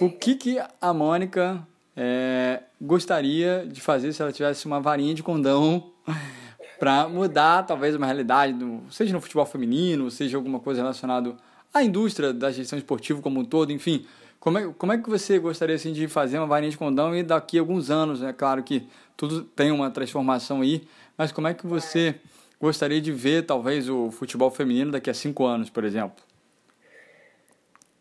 [0.00, 1.64] O que, que a Mônica
[1.94, 5.92] é, gostaria de fazer se ela tivesse uma varinha de condão
[6.80, 11.36] para mudar talvez uma realidade, do, seja no futebol feminino, seja alguma coisa relacionada
[11.72, 14.06] à indústria da gestão esportiva como um todo, enfim.
[14.40, 17.22] Como é, como é que você gostaria assim, de fazer uma varinha de condão e
[17.22, 21.52] daqui a alguns anos, é claro que tudo tem uma transformação aí, mas como é
[21.52, 22.16] que você
[22.62, 26.24] gostaria de ver, talvez, o futebol feminino daqui a cinco anos, por exemplo?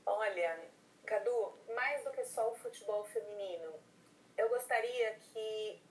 [0.06, 0.60] Olha,
[1.04, 3.74] Cadu, mais do que só o futebol feminino,
[4.38, 5.82] eu gostaria que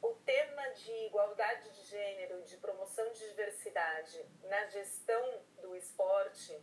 [0.00, 6.56] o tema de igualdade de gênero, de promoção de diversidade na gestão do esporte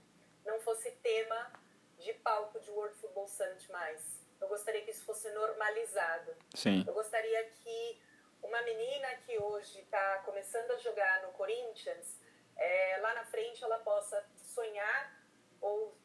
[0.43, 1.51] não fosse tema
[1.99, 4.25] de palco de World Football Summit mais.
[4.41, 6.31] Eu gostaria que isso fosse normalizado.
[6.55, 6.83] Sim.
[6.87, 8.01] Eu gostaria que
[8.47, 12.19] uma menina que hoje está começando a jogar no Corinthians,
[12.55, 15.21] é, lá na frente ela possa sonhar,
[15.61, 15.97] ou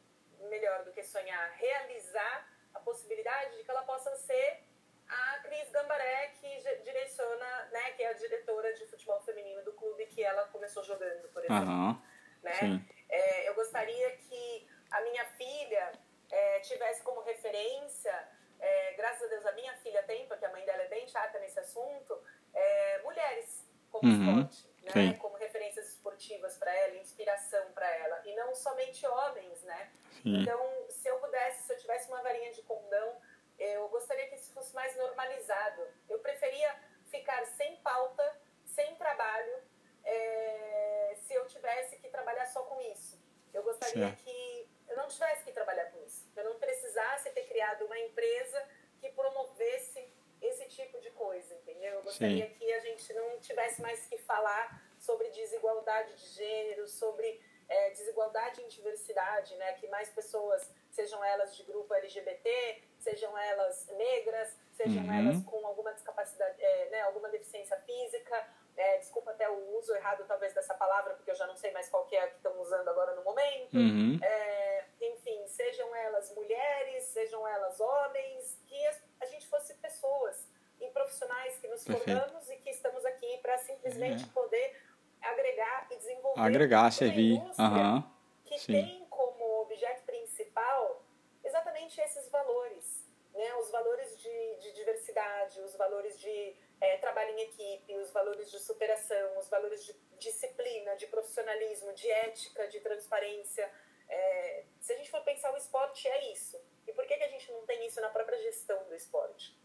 [0.51, 4.65] melhor do que sonhar, realizar a possibilidade de que ela possa ser
[5.09, 6.49] a Cris Gambaré, que
[6.83, 11.29] direciona, né, que é a diretora de futebol feminino do clube que ela começou jogando,
[11.29, 11.69] por exemplo.
[11.69, 12.03] Uhum.
[12.43, 12.85] Né?
[13.09, 15.93] É, eu gostaria que a minha filha
[16.31, 18.29] é, tivesse como referência
[18.63, 21.39] é, graças a Deus a minha filha tem, porque a mãe dela é bem chata
[21.41, 22.23] nesse assunto,
[22.55, 24.41] é, mulheres como uhum.
[24.41, 25.15] esporte, né?
[25.21, 29.91] como referências esportivas para ela, inspiração para ela, e não somente homens, né?
[30.23, 30.43] Sim.
[30.43, 33.21] Então, se eu pudesse, se eu tivesse uma varinha de condão,
[33.59, 35.83] eu gostaria que isso fosse mais normalizado.
[36.09, 36.75] Eu preferia
[37.07, 38.25] ficar sem pauta,
[38.65, 39.63] sem trabalho,
[40.05, 43.21] é, se eu tivesse que trabalhar só com isso.
[43.53, 44.15] Eu gostaria Sim.
[44.17, 46.27] que eu não tivesse que trabalhar com isso.
[46.37, 48.67] Eu não precisasse ter criado uma empresa
[48.99, 51.95] que promovesse esse tipo de coisa, entendeu?
[51.95, 52.55] Eu gostaria Sim.
[52.55, 58.61] que a gente não tivesse mais que falar sobre desigualdade de gênero, sobre é, desigualdade
[58.61, 59.75] em diversidade, né?
[59.75, 65.13] Que mais pessoas, sejam elas de grupo LGBT, sejam elas negras, sejam uhum.
[65.13, 70.25] elas com alguma discapacidade, é, né, alguma deficiência física, é, desculpa até o uso errado
[70.27, 72.59] talvez dessa palavra, porque eu já não sei mais qual que é a que estão
[72.61, 73.77] usando agora no momento.
[73.77, 74.19] Uhum.
[74.23, 78.87] É, enfim, sejam elas mulheres, sejam elas homens, que
[79.21, 80.49] a gente fosse pessoas
[80.81, 82.19] e profissionais que nos Perfeito.
[82.19, 84.33] formamos e que estamos aqui para simplesmente é.
[84.33, 84.83] poder
[85.21, 88.03] agregar e desenvolver agregar, servir, uhum.
[88.45, 88.73] que Sim.
[88.73, 91.05] tem como objeto principal
[91.45, 93.55] exatamente esses valores, né?
[93.57, 98.59] Os valores de, de diversidade, os valores de é, trabalho em equipe, os valores de
[98.59, 103.73] superação, os valores de disciplina, de profissionalismo, de ética, de transparência.
[104.09, 106.61] É, se a gente for pensar o esporte, é isso.
[106.89, 109.57] E por que, que a gente não tem isso na própria gestão do esporte?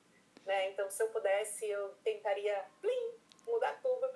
[0.46, 0.70] Né?
[0.70, 3.14] Então, se eu pudesse, eu tentaria plim,
[3.48, 4.08] mudar tudo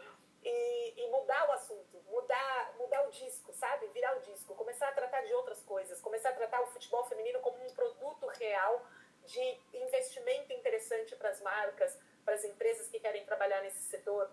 [0.43, 3.87] e, e, mudar o assunto, mudar, mudar o disco, sabe?
[3.87, 7.39] Virar o disco, começar a tratar de outras coisas, começar a tratar o futebol feminino
[7.39, 8.85] como um produto real
[9.25, 11.97] de investimento interessante para as marcas,
[12.31, 14.29] para as empresas que querem trabalhar nesse setor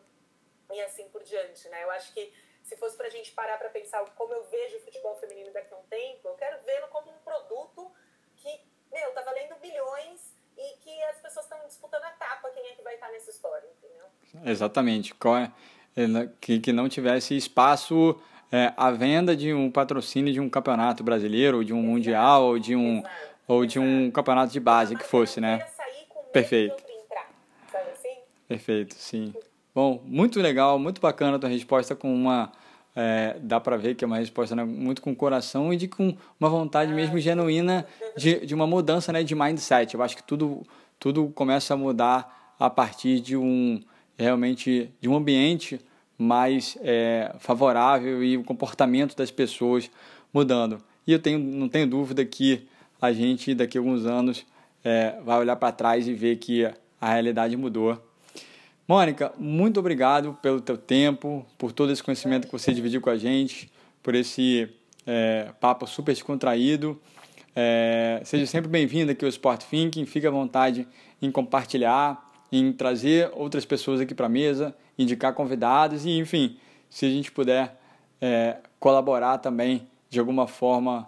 [0.72, 1.82] e assim por diante, né?
[1.82, 2.32] Eu acho que
[2.62, 5.74] se fosse para a gente parar para pensar como eu vejo o futebol feminino daqui
[5.74, 7.90] a um tempo, eu quero vê-lo como um produto
[8.36, 8.60] que,
[8.92, 12.82] meu, tá valendo bilhões e que as pessoas estão disputando a tapa quem é que
[12.82, 14.04] vai estar nessa história, entendeu?
[14.44, 15.12] Exatamente.
[15.96, 18.20] É, é, que, que não tivesse espaço
[18.52, 21.90] é, à venda de um patrocínio de um campeonato brasileiro, ou de um Exato.
[21.90, 23.34] mundial, ou de um, Exato.
[23.48, 25.66] ou de um campeonato de base que fosse, né?
[26.32, 26.87] Perfeito.
[28.48, 29.32] Perfeito, sim.
[29.74, 32.50] Bom, muito legal, muito bacana a tua resposta com uma
[32.96, 36.16] é, dá para ver que é uma resposta né, muito com coração e de com
[36.40, 37.86] uma vontade mesmo genuína
[38.16, 39.94] de, de uma mudança né, de mindset.
[39.94, 40.62] Eu acho que tudo,
[40.98, 43.80] tudo começa a mudar a partir de um
[44.18, 45.80] realmente de um ambiente
[46.18, 49.88] mais é, favorável e o comportamento das pessoas
[50.34, 50.82] mudando.
[51.06, 52.66] E eu tenho, não tenho dúvida que
[53.00, 54.44] a gente daqui a alguns anos
[54.82, 56.64] é, vai olhar para trás e ver que
[57.00, 57.96] a realidade mudou
[58.88, 63.18] Mônica, muito obrigado pelo teu tempo, por todo esse conhecimento que você dividiu com a
[63.18, 63.70] gente,
[64.02, 64.66] por esse
[65.06, 66.98] é, papo super descontraído.
[67.54, 70.88] É, seja sempre bem-vindo aqui ao Sport Thinking, fique à vontade
[71.20, 76.56] em compartilhar, em trazer outras pessoas aqui para a mesa, indicar convidados e, enfim,
[76.88, 77.78] se a gente puder
[78.22, 81.06] é, colaborar também de alguma forma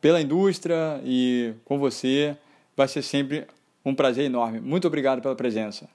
[0.00, 2.36] pela indústria e com você,
[2.76, 3.46] vai ser sempre
[3.84, 4.58] um prazer enorme.
[4.58, 5.88] Muito obrigado pela presença.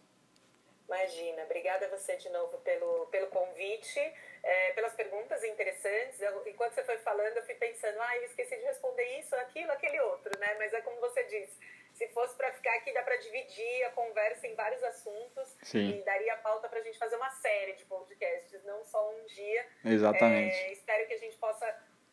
[0.96, 4.00] Imagina, obrigada a você de novo pelo, pelo convite,
[4.42, 6.22] é, pelas perguntas interessantes.
[6.22, 9.72] Eu, enquanto você foi falando, eu fui pensando, ah, eu esqueci de responder isso, aquilo,
[9.74, 10.56] aquele outro, né?
[10.58, 11.60] Mas é como você disse,
[11.94, 16.00] se fosse para ficar aqui, dá para dividir a conversa em vários assuntos Sim.
[16.00, 19.68] e daria pauta para a gente fazer uma série de podcasts, não só um dia.
[19.84, 20.56] Exatamente.
[20.56, 21.68] É, espero que a gente possa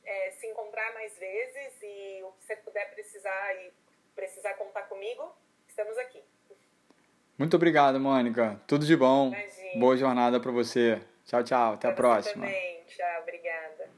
[0.05, 3.73] é, se encontrar mais vezes e o que você puder precisar e
[4.13, 5.33] precisar contar comigo,
[5.69, 6.23] estamos aqui.
[7.39, 8.61] Muito obrigado, Mônica.
[8.67, 9.29] Tudo de bom.
[9.29, 9.81] Imagina.
[9.81, 11.01] Boa jornada para você.
[11.25, 11.75] Tchau, tchau.
[11.75, 12.47] Até pra a próxima.
[12.47, 12.81] Também.
[12.87, 13.91] Tchau, obrigada.